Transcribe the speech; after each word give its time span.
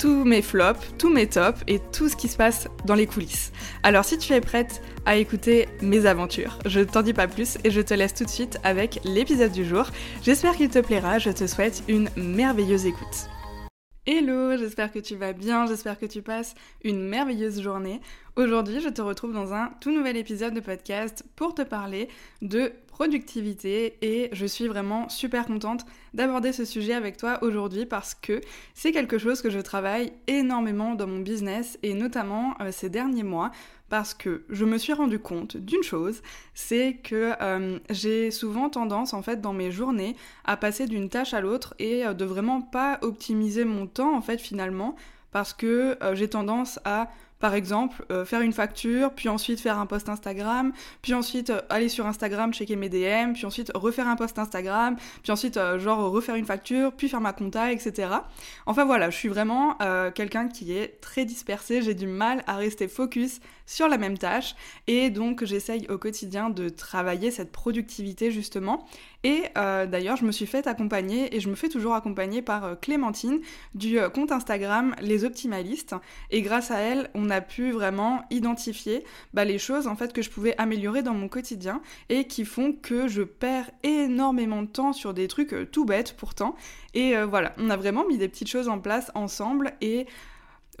tous 0.00 0.24
mes 0.24 0.40
flops, 0.40 0.80
tous 0.96 1.10
mes 1.10 1.26
tops 1.28 1.60
et 1.66 1.78
tout 1.92 2.08
ce 2.08 2.16
qui 2.16 2.26
se 2.26 2.38
passe 2.38 2.68
dans 2.86 2.94
les 2.94 3.06
coulisses. 3.06 3.52
Alors 3.82 4.06
si 4.06 4.16
tu 4.16 4.32
es 4.32 4.40
prête 4.40 4.80
à 5.04 5.16
écouter 5.16 5.68
mes 5.82 6.06
aventures, 6.06 6.58
je 6.64 6.80
t'en 6.80 7.02
dis 7.02 7.12
pas 7.12 7.28
plus 7.28 7.58
et 7.64 7.70
je 7.70 7.82
te 7.82 7.92
laisse 7.92 8.14
tout 8.14 8.24
de 8.24 8.30
suite 8.30 8.58
avec 8.64 9.00
l'épisode 9.04 9.52
du 9.52 9.62
jour. 9.62 9.84
J'espère 10.22 10.56
qu'il 10.56 10.70
te 10.70 10.78
plaira, 10.78 11.18
je 11.18 11.28
te 11.28 11.46
souhaite 11.46 11.82
une 11.86 12.08
merveilleuse 12.16 12.86
écoute. 12.86 13.28
Hello, 14.06 14.56
j'espère 14.56 14.90
que 14.90 14.98
tu 14.98 15.16
vas 15.16 15.34
bien, 15.34 15.66
j'espère 15.66 15.98
que 15.98 16.06
tu 16.06 16.22
passes 16.22 16.54
une 16.82 17.06
merveilleuse 17.06 17.60
journée. 17.60 18.00
Aujourd'hui, 18.36 18.80
je 18.80 18.88
te 18.88 19.02
retrouve 19.02 19.34
dans 19.34 19.52
un 19.52 19.70
tout 19.82 19.90
nouvel 19.90 20.16
épisode 20.16 20.54
de 20.54 20.60
podcast 20.60 21.24
pour 21.36 21.54
te 21.54 21.60
parler 21.60 22.08
de 22.40 22.72
productivité 23.00 23.96
et 24.02 24.28
je 24.32 24.44
suis 24.44 24.68
vraiment 24.68 25.08
super 25.08 25.46
contente 25.46 25.86
d'aborder 26.12 26.52
ce 26.52 26.66
sujet 26.66 26.92
avec 26.92 27.16
toi 27.16 27.38
aujourd'hui 27.40 27.86
parce 27.86 28.14
que 28.14 28.42
c'est 28.74 28.92
quelque 28.92 29.16
chose 29.16 29.40
que 29.40 29.48
je 29.48 29.58
travaille 29.58 30.12
énormément 30.26 30.94
dans 30.94 31.06
mon 31.06 31.20
business 31.20 31.78
et 31.82 31.94
notamment 31.94 32.56
euh, 32.60 32.70
ces 32.70 32.90
derniers 32.90 33.22
mois 33.22 33.52
parce 33.88 34.12
que 34.12 34.44
je 34.50 34.66
me 34.66 34.76
suis 34.76 34.92
rendu 34.92 35.18
compte 35.18 35.56
d'une 35.56 35.82
chose, 35.82 36.20
c'est 36.52 36.98
que 37.02 37.32
euh, 37.40 37.78
j'ai 37.88 38.30
souvent 38.30 38.68
tendance 38.68 39.14
en 39.14 39.22
fait 39.22 39.40
dans 39.40 39.54
mes 39.54 39.70
journées 39.70 40.14
à 40.44 40.58
passer 40.58 40.86
d'une 40.86 41.08
tâche 41.08 41.32
à 41.32 41.40
l'autre 41.40 41.72
et 41.78 42.04
euh, 42.04 42.12
de 42.12 42.26
vraiment 42.26 42.60
pas 42.60 42.98
optimiser 43.00 43.64
mon 43.64 43.86
temps 43.86 44.14
en 44.14 44.20
fait 44.20 44.42
finalement 44.42 44.94
parce 45.32 45.54
que 45.54 45.96
j'ai 46.14 46.28
tendance 46.28 46.80
à 46.84 47.08
par 47.40 47.54
exemple, 47.54 48.04
euh, 48.12 48.24
faire 48.26 48.42
une 48.42 48.52
facture, 48.52 49.12
puis 49.12 49.28
ensuite 49.28 49.60
faire 49.60 49.78
un 49.78 49.86
post 49.86 50.08
Instagram, 50.10 50.72
puis 51.00 51.14
ensuite 51.14 51.48
euh, 51.48 51.60
aller 51.70 51.88
sur 51.88 52.06
Instagram 52.06 52.52
checker 52.52 52.76
mes 52.76 52.90
DM, 52.90 53.32
puis 53.32 53.46
ensuite 53.46 53.72
refaire 53.74 54.06
un 54.06 54.16
post 54.16 54.38
Instagram, 54.38 54.96
puis 55.22 55.32
ensuite 55.32 55.56
euh, 55.56 55.78
genre 55.78 56.10
refaire 56.10 56.34
une 56.34 56.44
facture, 56.44 56.92
puis 56.92 57.08
faire 57.08 57.22
ma 57.22 57.32
compta, 57.32 57.72
etc. 57.72 58.10
Enfin 58.66 58.84
voilà, 58.84 59.08
je 59.08 59.16
suis 59.16 59.28
vraiment 59.28 59.78
quelqu'un 60.14 60.48
qui 60.48 60.72
est 60.72 61.00
très 61.00 61.24
dispersé, 61.24 61.80
j'ai 61.80 61.94
du 61.94 62.06
mal 62.06 62.42
à 62.46 62.56
rester 62.56 62.88
focus 62.88 63.40
sur 63.64 63.88
la 63.88 63.96
même 63.96 64.18
tâche 64.18 64.54
et 64.86 65.10
donc 65.10 65.44
j'essaye 65.44 65.86
au 65.88 65.96
quotidien 65.96 66.50
de 66.50 66.68
travailler 66.68 67.30
cette 67.30 67.52
productivité 67.52 68.30
justement. 68.30 68.86
Et 69.22 69.44
d'ailleurs, 69.54 70.16
je 70.16 70.24
me 70.24 70.32
suis 70.32 70.46
fait 70.46 70.66
accompagner 70.66 71.34
et 71.34 71.40
je 71.40 71.48
me 71.48 71.54
fais 71.54 71.68
toujours 71.68 71.94
accompagner 71.94 72.42
par 72.42 72.78
Clémentine 72.80 73.40
du 73.74 73.98
compte 74.12 74.32
Instagram 74.32 74.94
Les 75.00 75.24
Optimalistes. 75.24 75.94
Et 76.30 76.42
grâce 76.42 76.70
à 76.70 76.78
elle, 76.78 77.10
on 77.14 77.29
a 77.30 77.40
pu 77.40 77.70
vraiment 77.70 78.24
identifier 78.30 79.04
bah, 79.34 79.44
les 79.44 79.58
choses 79.58 79.86
en 79.86 79.96
fait 79.96 80.12
que 80.12 80.22
je 80.22 80.30
pouvais 80.30 80.54
améliorer 80.58 81.02
dans 81.02 81.14
mon 81.14 81.28
quotidien 81.28 81.80
et 82.08 82.26
qui 82.26 82.44
font 82.44 82.72
que 82.72 83.08
je 83.08 83.22
perds 83.22 83.70
énormément 83.82 84.62
de 84.62 84.68
temps 84.68 84.92
sur 84.92 85.14
des 85.14 85.28
trucs 85.28 85.52
euh, 85.52 85.66
tout 85.66 85.84
bêtes 85.84 86.16
pourtant. 86.16 86.56
Et 86.94 87.16
euh, 87.16 87.26
voilà, 87.26 87.52
on 87.58 87.70
a 87.70 87.76
vraiment 87.76 88.06
mis 88.06 88.18
des 88.18 88.28
petites 88.28 88.48
choses 88.48 88.68
en 88.68 88.78
place 88.78 89.10
ensemble 89.14 89.72
et 89.80 90.06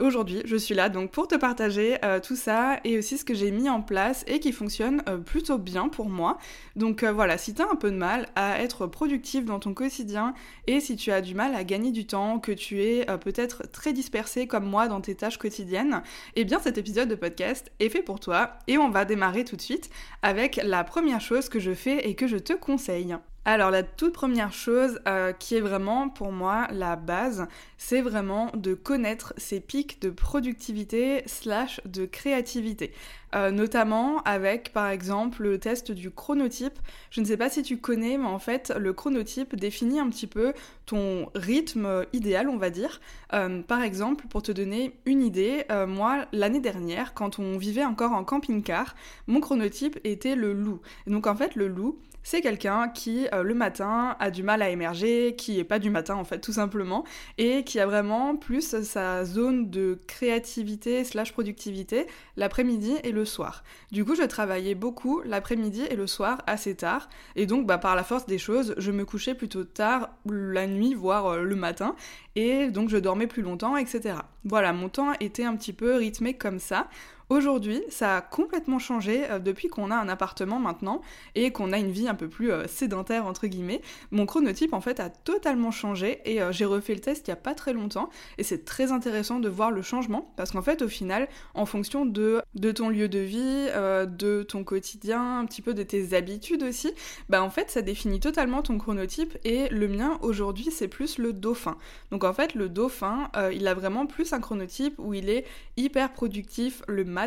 Aujourd'hui, 0.00 0.40
je 0.46 0.56
suis 0.56 0.74
là 0.74 0.88
donc 0.88 1.10
pour 1.10 1.28
te 1.28 1.34
partager 1.34 1.98
euh, 2.06 2.20
tout 2.20 2.34
ça 2.34 2.80
et 2.84 2.96
aussi 2.96 3.18
ce 3.18 3.24
que 3.24 3.34
j'ai 3.34 3.50
mis 3.50 3.68
en 3.68 3.82
place 3.82 4.24
et 4.26 4.40
qui 4.40 4.50
fonctionne 4.50 5.02
euh, 5.06 5.18
plutôt 5.18 5.58
bien 5.58 5.90
pour 5.90 6.08
moi. 6.08 6.38
Donc 6.74 7.02
euh, 7.02 7.12
voilà, 7.12 7.36
si 7.36 7.52
tu 7.52 7.60
as 7.60 7.70
un 7.70 7.76
peu 7.76 7.90
de 7.90 7.96
mal 7.96 8.26
à 8.34 8.62
être 8.62 8.86
productif 8.86 9.44
dans 9.44 9.58
ton 9.58 9.74
quotidien 9.74 10.32
et 10.66 10.80
si 10.80 10.96
tu 10.96 11.12
as 11.12 11.20
du 11.20 11.34
mal 11.34 11.54
à 11.54 11.64
gagner 11.64 11.90
du 11.90 12.06
temps, 12.06 12.38
que 12.38 12.52
tu 12.52 12.82
es 12.82 13.04
peut-être 13.18 13.70
très 13.70 13.92
dispersé 13.92 14.46
comme 14.46 14.64
moi 14.64 14.88
dans 14.88 15.02
tes 15.02 15.14
tâches 15.14 15.36
quotidiennes, 15.36 16.02
eh 16.34 16.44
bien 16.46 16.60
cet 16.60 16.78
épisode 16.78 17.10
de 17.10 17.14
podcast 17.14 17.70
est 17.78 17.90
fait 17.90 18.02
pour 18.02 18.20
toi 18.20 18.52
et 18.68 18.78
on 18.78 18.88
va 18.88 19.04
démarrer 19.04 19.44
tout 19.44 19.56
de 19.56 19.62
suite 19.62 19.90
avec 20.22 20.60
la 20.64 20.82
première 20.82 21.20
chose 21.20 21.50
que 21.50 21.60
je 21.60 21.74
fais 21.74 22.08
et 22.08 22.14
que 22.14 22.26
je 22.26 22.38
te 22.38 22.54
conseille. 22.54 23.16
Alors 23.46 23.70
la 23.70 23.82
toute 23.82 24.12
première 24.12 24.52
chose 24.52 25.00
euh, 25.08 25.32
qui 25.32 25.54
est 25.54 25.62
vraiment 25.62 26.10
pour 26.10 26.30
moi 26.30 26.68
la 26.72 26.94
base, 26.94 27.46
c'est 27.78 28.02
vraiment 28.02 28.50
de 28.54 28.74
connaître 28.74 29.32
ses 29.38 29.60
pics 29.60 29.98
de 30.02 30.10
productivité 30.10 31.22
slash 31.24 31.80
de 31.86 32.04
créativité. 32.04 32.92
Euh, 33.34 33.50
notamment 33.50 34.20
avec 34.24 34.74
par 34.74 34.88
exemple 34.88 35.42
le 35.42 35.58
test 35.58 35.90
du 35.90 36.10
chronotype. 36.10 36.78
Je 37.10 37.22
ne 37.22 37.24
sais 37.24 37.38
pas 37.38 37.48
si 37.48 37.62
tu 37.62 37.78
connais, 37.78 38.18
mais 38.18 38.26
en 38.26 38.38
fait 38.38 38.74
le 38.76 38.92
chronotype 38.92 39.56
définit 39.56 40.00
un 40.00 40.10
petit 40.10 40.26
peu 40.26 40.52
ton 40.84 41.30
rythme 41.34 42.04
idéal, 42.12 42.46
on 42.50 42.58
va 42.58 42.68
dire. 42.68 43.00
Euh, 43.32 43.62
par 43.62 43.80
exemple, 43.80 44.26
pour 44.28 44.42
te 44.42 44.52
donner 44.52 44.98
une 45.06 45.22
idée, 45.22 45.64
moi 45.88 46.26
l'année 46.32 46.60
dernière, 46.60 47.14
quand 47.14 47.38
on 47.38 47.56
vivait 47.56 47.86
encore 47.86 48.12
en 48.12 48.22
camping-car, 48.22 48.94
mon 49.28 49.40
chronotype 49.40 49.98
était 50.04 50.36
le 50.36 50.52
loup. 50.52 50.80
donc 51.06 51.26
en 51.26 51.34
fait 51.34 51.54
le 51.54 51.68
loup, 51.68 51.98
c'est 52.22 52.40
quelqu'un 52.40 52.88
qui 52.88 53.26
euh, 53.32 53.42
le 53.42 53.54
matin 53.54 54.16
a 54.18 54.30
du 54.30 54.42
mal 54.42 54.62
à 54.62 54.70
émerger, 54.70 55.34
qui 55.36 55.58
est 55.58 55.64
pas 55.64 55.78
du 55.78 55.90
matin 55.90 56.16
en 56.16 56.24
fait 56.24 56.40
tout 56.40 56.52
simplement, 56.52 57.04
et 57.38 57.64
qui 57.64 57.80
a 57.80 57.86
vraiment 57.86 58.36
plus 58.36 58.82
sa 58.82 59.24
zone 59.24 59.70
de 59.70 59.98
créativité 60.06 61.04
slash 61.04 61.32
productivité 61.32 62.06
l'après-midi 62.36 62.94
et 63.04 63.12
le 63.12 63.24
soir. 63.24 63.64
Du 63.90 64.04
coup 64.04 64.14
je 64.14 64.22
travaillais 64.22 64.74
beaucoup 64.74 65.22
l'après-midi 65.24 65.82
et 65.90 65.96
le 65.96 66.06
soir 66.06 66.42
assez 66.46 66.74
tard, 66.74 67.08
et 67.36 67.46
donc 67.46 67.66
bah, 67.66 67.78
par 67.78 67.96
la 67.96 68.04
force 68.04 68.26
des 68.26 68.38
choses 68.38 68.74
je 68.76 68.90
me 68.90 69.04
couchais 69.04 69.34
plutôt 69.34 69.64
tard 69.64 70.10
la 70.26 70.66
nuit 70.66 70.94
voire 70.94 71.26
euh, 71.26 71.42
le 71.42 71.56
matin, 71.56 71.96
et 72.36 72.70
donc 72.70 72.88
je 72.88 72.96
dormais 72.96 73.26
plus 73.26 73.42
longtemps 73.42 73.76
etc. 73.76 74.16
Voilà 74.44 74.72
mon 74.72 74.88
temps 74.88 75.12
était 75.20 75.44
un 75.44 75.56
petit 75.56 75.72
peu 75.72 75.96
rythmé 75.96 76.34
comme 76.34 76.58
ça. 76.58 76.88
Aujourd'hui, 77.30 77.80
ça 77.90 78.16
a 78.16 78.20
complètement 78.22 78.80
changé 78.80 79.30
euh, 79.30 79.38
depuis 79.38 79.68
qu'on 79.68 79.92
a 79.92 79.94
un 79.94 80.08
appartement 80.08 80.58
maintenant 80.58 81.00
et 81.36 81.52
qu'on 81.52 81.72
a 81.72 81.78
une 81.78 81.92
vie 81.92 82.08
un 82.08 82.16
peu 82.16 82.28
plus 82.28 82.50
euh, 82.50 82.66
sédentaire 82.66 83.24
entre 83.24 83.46
guillemets. 83.46 83.82
Mon 84.10 84.26
chronotype 84.26 84.72
en 84.72 84.80
fait 84.80 84.98
a 84.98 85.10
totalement 85.10 85.70
changé 85.70 86.22
et 86.24 86.42
euh, 86.42 86.50
j'ai 86.50 86.64
refait 86.64 86.92
le 86.92 87.00
test 87.00 87.28
il 87.28 87.30
y 87.30 87.32
a 87.32 87.36
pas 87.36 87.54
très 87.54 87.72
longtemps 87.72 88.10
et 88.36 88.42
c'est 88.42 88.64
très 88.64 88.90
intéressant 88.90 89.38
de 89.38 89.48
voir 89.48 89.70
le 89.70 89.80
changement 89.80 90.32
parce 90.36 90.50
qu'en 90.50 90.60
fait 90.60 90.82
au 90.82 90.88
final, 90.88 91.28
en 91.54 91.66
fonction 91.66 92.04
de, 92.04 92.42
de 92.56 92.72
ton 92.72 92.88
lieu 92.88 93.08
de 93.08 93.20
vie, 93.20 93.68
de 93.70 94.42
ton 94.42 94.64
quotidien, 94.64 95.38
un 95.38 95.46
petit 95.46 95.62
peu 95.62 95.72
de 95.72 95.84
tes 95.84 96.14
habitudes 96.14 96.64
aussi, 96.64 96.92
bah 97.28 97.44
en 97.44 97.50
fait 97.50 97.70
ça 97.70 97.80
définit 97.80 98.18
totalement 98.18 98.62
ton 98.62 98.76
chronotype 98.76 99.38
et 99.44 99.68
le 99.68 99.86
mien 99.86 100.18
aujourd'hui 100.22 100.70
c'est 100.72 100.88
plus 100.88 101.18
le 101.18 101.32
dauphin. 101.32 101.76
Donc 102.10 102.24
en 102.24 102.32
fait 102.32 102.54
le 102.54 102.68
dauphin, 102.68 103.30
il 103.52 103.68
a 103.68 103.74
vraiment 103.74 104.06
plus 104.06 104.32
un 104.32 104.40
chronotype 104.40 104.94
où 104.98 105.14
il 105.14 105.28
est 105.28 105.44
hyper 105.76 106.12
productif 106.12 106.82
le 106.88 107.04
matin 107.04 107.19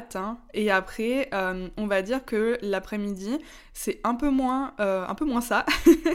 et 0.53 0.71
après 0.71 1.29
euh, 1.34 1.67
on 1.78 1.87
va 1.87 2.01
dire 2.01 2.25
que 2.25 2.57
l'après-midi 2.61 3.37
c'est 3.73 3.99
un 4.03 4.16
peu 4.16 4.29
moins 4.29 4.73
euh, 4.79 5.05
ça. 5.41 5.66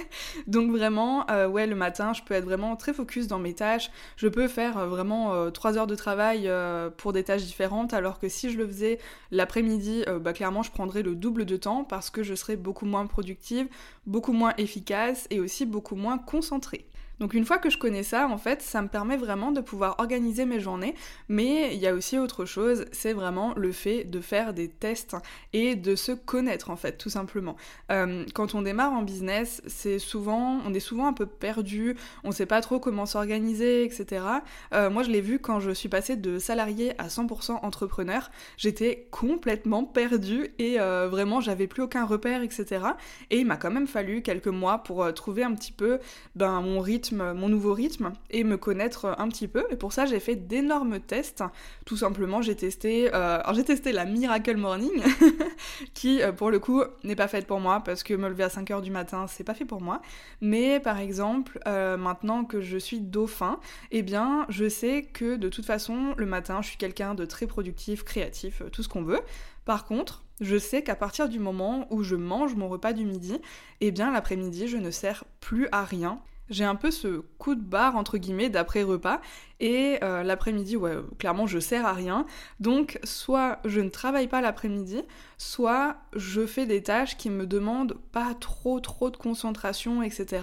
Donc 0.47 0.71
vraiment 0.71 1.29
euh, 1.31 1.49
ouais 1.49 1.67
le 1.67 1.75
matin 1.75 2.13
je 2.13 2.23
peux 2.23 2.35
être 2.35 2.45
vraiment 2.45 2.77
très 2.77 2.93
focus 2.93 3.27
dans 3.27 3.39
mes 3.39 3.55
tâches. 3.55 3.91
Je 4.17 4.29
peux 4.29 4.49
faire 4.49 4.87
vraiment 4.87 5.51
trois 5.51 5.77
heures 5.77 5.87
de 5.87 5.95
travail 5.95 6.51
pour 6.97 7.13
des 7.13 7.25
tâches 7.25 7.45
différentes. 7.45 7.93
Alors 7.95 8.19
que 8.19 8.29
si 8.29 8.51
je 8.51 8.59
le 8.59 8.67
faisais 8.67 8.99
l'après-midi 9.31 10.05
bah, 10.21 10.33
clairement 10.33 10.63
je 10.63 10.71
prendrais 10.71 11.03
le 11.03 11.15
double 11.15 11.45
de 11.45 11.57
temps 11.57 11.85
parce 11.85 12.11
que 12.11 12.23
je 12.23 12.35
serais 12.35 12.57
beaucoup 12.57 12.87
moins 12.87 13.07
productive 13.07 13.69
beaucoup 14.07 14.33
moins 14.33 14.55
efficace 14.59 15.27
et 15.31 15.41
aussi 15.41 15.67
beaucoup 15.67 15.97
moins 15.97 16.19
concentrée 16.19 16.87
Donc 17.21 17.35
une 17.35 17.45
fois 17.45 17.59
que 17.59 17.69
je 17.69 17.79
connais 17.79 18.05
ça, 18.05 18.29
en 18.29 18.39
fait, 18.39 18.63
ça 18.63 18.81
me 18.81 18.89
permet 18.89 19.17
vraiment 19.17 19.51
de 19.51 19.61
pouvoir 19.61 19.97
organiser 19.99 20.47
mes 20.47 20.61
journées, 20.61 20.95
mais 21.29 21.75
il 21.75 21.81
y 21.81 21.87
a 21.87 21.95
aussi 21.95 22.17
autre 22.19 22.45
chose, 22.45 22.85
c'est 22.93 23.13
vraiment 23.13 23.55
le 23.57 23.73
fait 23.73 24.05
de 24.05 24.21
faire 24.21 24.55
des 24.55 24.69
tests 24.69 25.17
et 25.53 25.75
de 25.75 25.97
se 25.97 26.13
connaître 26.13 26.71
en 26.71 26.77
fait, 26.77 26.97
tout 26.97 27.11
simplement. 27.11 27.57
Euh, 27.91 28.25
quand 28.35 28.55
on 28.55 28.63
démarre 28.63 28.93
en 28.93 29.03
business, 29.03 29.63
c'est 29.67 29.99
souvent, 29.99 30.61
on 30.65 30.73
est 30.75 30.81
souvent 30.81 31.09
un 31.09 31.13
peu 31.13 31.27
perdu, 31.27 31.97
on 32.23 32.31
sait 32.31 32.47
pas 32.47 32.61
trop 32.61 32.79
comment 32.79 33.07
s'organiser, 33.07 33.85
etc. 33.85 34.25
Euh, 34.73 34.89
moi, 34.89 35.03
je 35.03 35.11
l'ai 35.11 35.21
vu 35.21 35.41
quand 35.41 35.59
je 35.59 35.73
suis 35.73 35.89
passée 35.89 36.17
de 36.17 36.39
salarié 36.39 36.93
à 37.01 37.09
100% 37.09 37.65
entrepreneur, 37.65 38.31
j'étais 38.57 39.09
complètement 39.11 39.85
perdue 39.85 40.51
et 40.59 40.79
euh, 40.79 41.09
vraiment, 41.09 41.41
j'avais 41.41 41.67
plus 41.67 41.83
aucun 41.83 42.05
repère, 42.05 42.43
etc. 42.43 42.85
Et 43.31 43.39
il 43.39 43.47
m'a 43.47 43.57
quand 43.57 43.71
même 43.73 43.89
fallu 43.89 44.23
quelques 44.23 44.47
mois 44.47 44.79
pour 44.79 45.13
trouver 45.15 45.43
un 45.43 45.55
petit 45.55 45.73
peu 45.73 45.99
ben, 46.37 46.61
mon 46.61 46.81
rythme 46.81 47.08
mon 47.13 47.49
nouveau 47.49 47.75
rythme 47.75 48.13
et 48.31 48.45
me 48.45 48.57
connaître 48.57 49.15
un 49.19 49.29
petit 49.29 49.49
peu. 49.49 49.65
Et 49.71 49.77
pour 49.77 49.93
ça, 49.93 50.07
j'ai 50.07 50.21
fait 50.21 50.37
d'énormes 50.37 51.01
tests. 51.01 51.43
Tout 51.85 51.97
simplement, 51.97 52.43
j'ai 52.43 52.55
testé, 52.55 53.11
euh, 53.15 53.39
j'ai 53.55 53.65
testé 53.65 53.93
la 53.93 54.05
Miracle 54.05 54.57
Morning, 54.57 55.03
qui 55.95 56.23
euh, 56.23 56.33
pour 56.33 56.51
le 56.51 56.59
coup 56.59 56.83
n'est 57.05 57.17
pas 57.17 57.29
faite 57.29 57.47
pour 57.47 57.61
moi 57.61 57.83
parce 57.85 58.03
que 58.03 58.15
me 58.15 58.29
lever 58.29 58.45
à 58.45 58.49
5h 58.49 58.83
du 58.83 58.91
matin, 58.91 59.27
c'est 59.27 59.45
pas 59.45 59.55
fait 59.55 59.65
pour 59.65 59.81
moi. 59.81 60.01
Mais 60.41 60.81
par 60.81 60.99
exemple, 60.99 61.59
euh, 61.67 61.97
maintenant 61.97 62.45
que 62.45 62.61
je 62.61 62.79
suis 62.79 63.01
dauphin, 63.01 63.59
eh 63.91 64.03
bien, 64.03 64.47
je 64.49 64.69
sais 64.69 65.03
que 65.03 65.37
de 65.37 65.49
toute 65.49 65.67
façon, 65.67 66.15
le 66.17 66.27
matin, 66.27 66.61
je 66.63 66.69
suis 66.69 66.79
quelqu'un 66.79 67.15
de 67.15 67.25
très 67.25 67.47
productif, 67.47 68.05
créatif, 68.05 68.63
tout 68.73 68.83
ce 68.83 68.89
qu'on 68.89 69.03
veut. 69.03 69.21
Par 69.65 69.85
contre, 69.85 70.25
je 70.41 70.57
sais 70.57 70.83
qu'à 70.83 70.95
partir 70.95 71.29
du 71.29 71.39
moment 71.39 71.87
où 71.91 72.03
je 72.03 72.17
mange 72.17 72.55
mon 72.55 72.69
repas 72.69 72.93
du 72.93 73.05
midi, 73.05 73.39
eh 73.81 73.91
bien 73.91 74.13
l'après-midi, 74.13 74.69
je 74.69 74.77
ne 74.77 74.91
sers 74.91 75.25
plus 75.41 75.69
à 75.73 75.85
rien 75.85 76.21
j'ai 76.51 76.65
un 76.65 76.75
peu 76.75 76.91
ce 76.91 77.23
coup 77.39 77.55
de 77.55 77.63
barre 77.63 77.97
entre 77.97 78.19
guillemets 78.19 78.49
d'après 78.49 78.83
repas. 78.83 79.21
Et 79.61 79.99
euh, 80.05 80.23
l'après-midi 80.23 80.77
ouais 80.77 80.97
clairement 81.19 81.47
je 81.47 81.59
sers 81.59 81.85
à 81.85 81.93
rien. 81.93 82.27
Donc 82.61 83.01
soit 83.05 83.59
je 83.65 83.81
ne 83.81 83.89
travaille 83.89 84.29
pas 84.29 84.41
l'après-midi 84.41 85.03
soit 85.39 85.97
je 86.15 86.47
fais 86.47 86.67
des 86.67 86.83
tâches 86.83 87.17
qui 87.17 87.31
me 87.31 87.47
demandent 87.47 87.97
pas 88.13 88.35
trop 88.39 88.81
trop 88.81 89.11
de 89.11 89.17
concentration 89.17 90.03
etc 90.03 90.43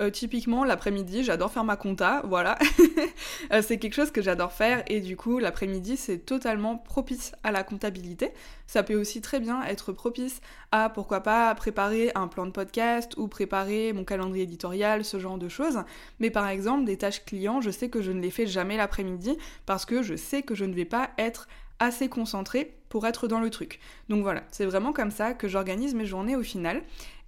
euh, 0.00 0.10
typiquement 0.10 0.64
l'après-midi 0.64 1.22
j'adore 1.22 1.52
faire 1.52 1.64
ma 1.64 1.76
compta 1.76 2.22
voilà. 2.24 2.58
Euh, 3.52 3.62
c'est 3.66 3.78
quelque 3.78 3.94
chose 3.94 4.10
que 4.10 4.22
j'adore 4.22 4.52
faire 4.52 4.84
et 4.86 5.00
du 5.00 5.16
coup 5.16 5.38
l'après-midi 5.38 5.96
c'est 5.96 6.18
totalement 6.18 6.76
propice 6.76 7.32
à 7.42 7.50
la 7.50 7.64
comptabilité. 7.64 8.30
Ça 8.66 8.82
peut 8.82 8.94
aussi 8.94 9.20
très 9.20 9.40
bien 9.40 9.62
être 9.64 9.92
propice 9.92 10.40
à 10.70 10.88
pourquoi 10.88 11.20
pas 11.20 11.52
préparer 11.54 12.12
un 12.14 12.28
plan 12.28 12.46
de 12.46 12.52
podcast 12.52 13.16
ou 13.16 13.26
préparer 13.28 13.92
mon 13.92 14.04
calendrier 14.04 14.44
éditorial 14.44 15.04
ce 15.04 15.18
genre 15.18 15.38
de 15.38 15.48
choses. 15.48 15.82
Mais 16.20 16.30
par 16.30 16.46
exemple, 16.46 16.84
des 16.84 16.96
tâches 16.96 17.24
clients, 17.24 17.60
je 17.60 17.70
sais 17.70 17.88
que 17.88 18.02
je 18.02 18.12
ne 18.12 18.20
les 18.20 18.30
fais 18.30 18.46
jamais 18.46 18.76
l'après-midi 18.76 19.36
parce 19.66 19.84
que 19.84 20.02
je 20.02 20.14
sais 20.14 20.42
que 20.42 20.54
je 20.54 20.64
ne 20.64 20.74
vais 20.74 20.84
pas 20.84 21.10
être 21.18 21.48
assez 21.80 22.08
concentrée 22.08 22.76
pour 22.88 23.06
être 23.06 23.26
dans 23.26 23.40
le 23.40 23.50
truc. 23.50 23.80
Donc 24.08 24.22
voilà, 24.22 24.44
c'est 24.50 24.66
vraiment 24.66 24.92
comme 24.92 25.10
ça 25.10 25.34
que 25.34 25.48
j'organise 25.48 25.94
mes 25.94 26.06
journées 26.06 26.36
au 26.36 26.42
final. 26.42 26.82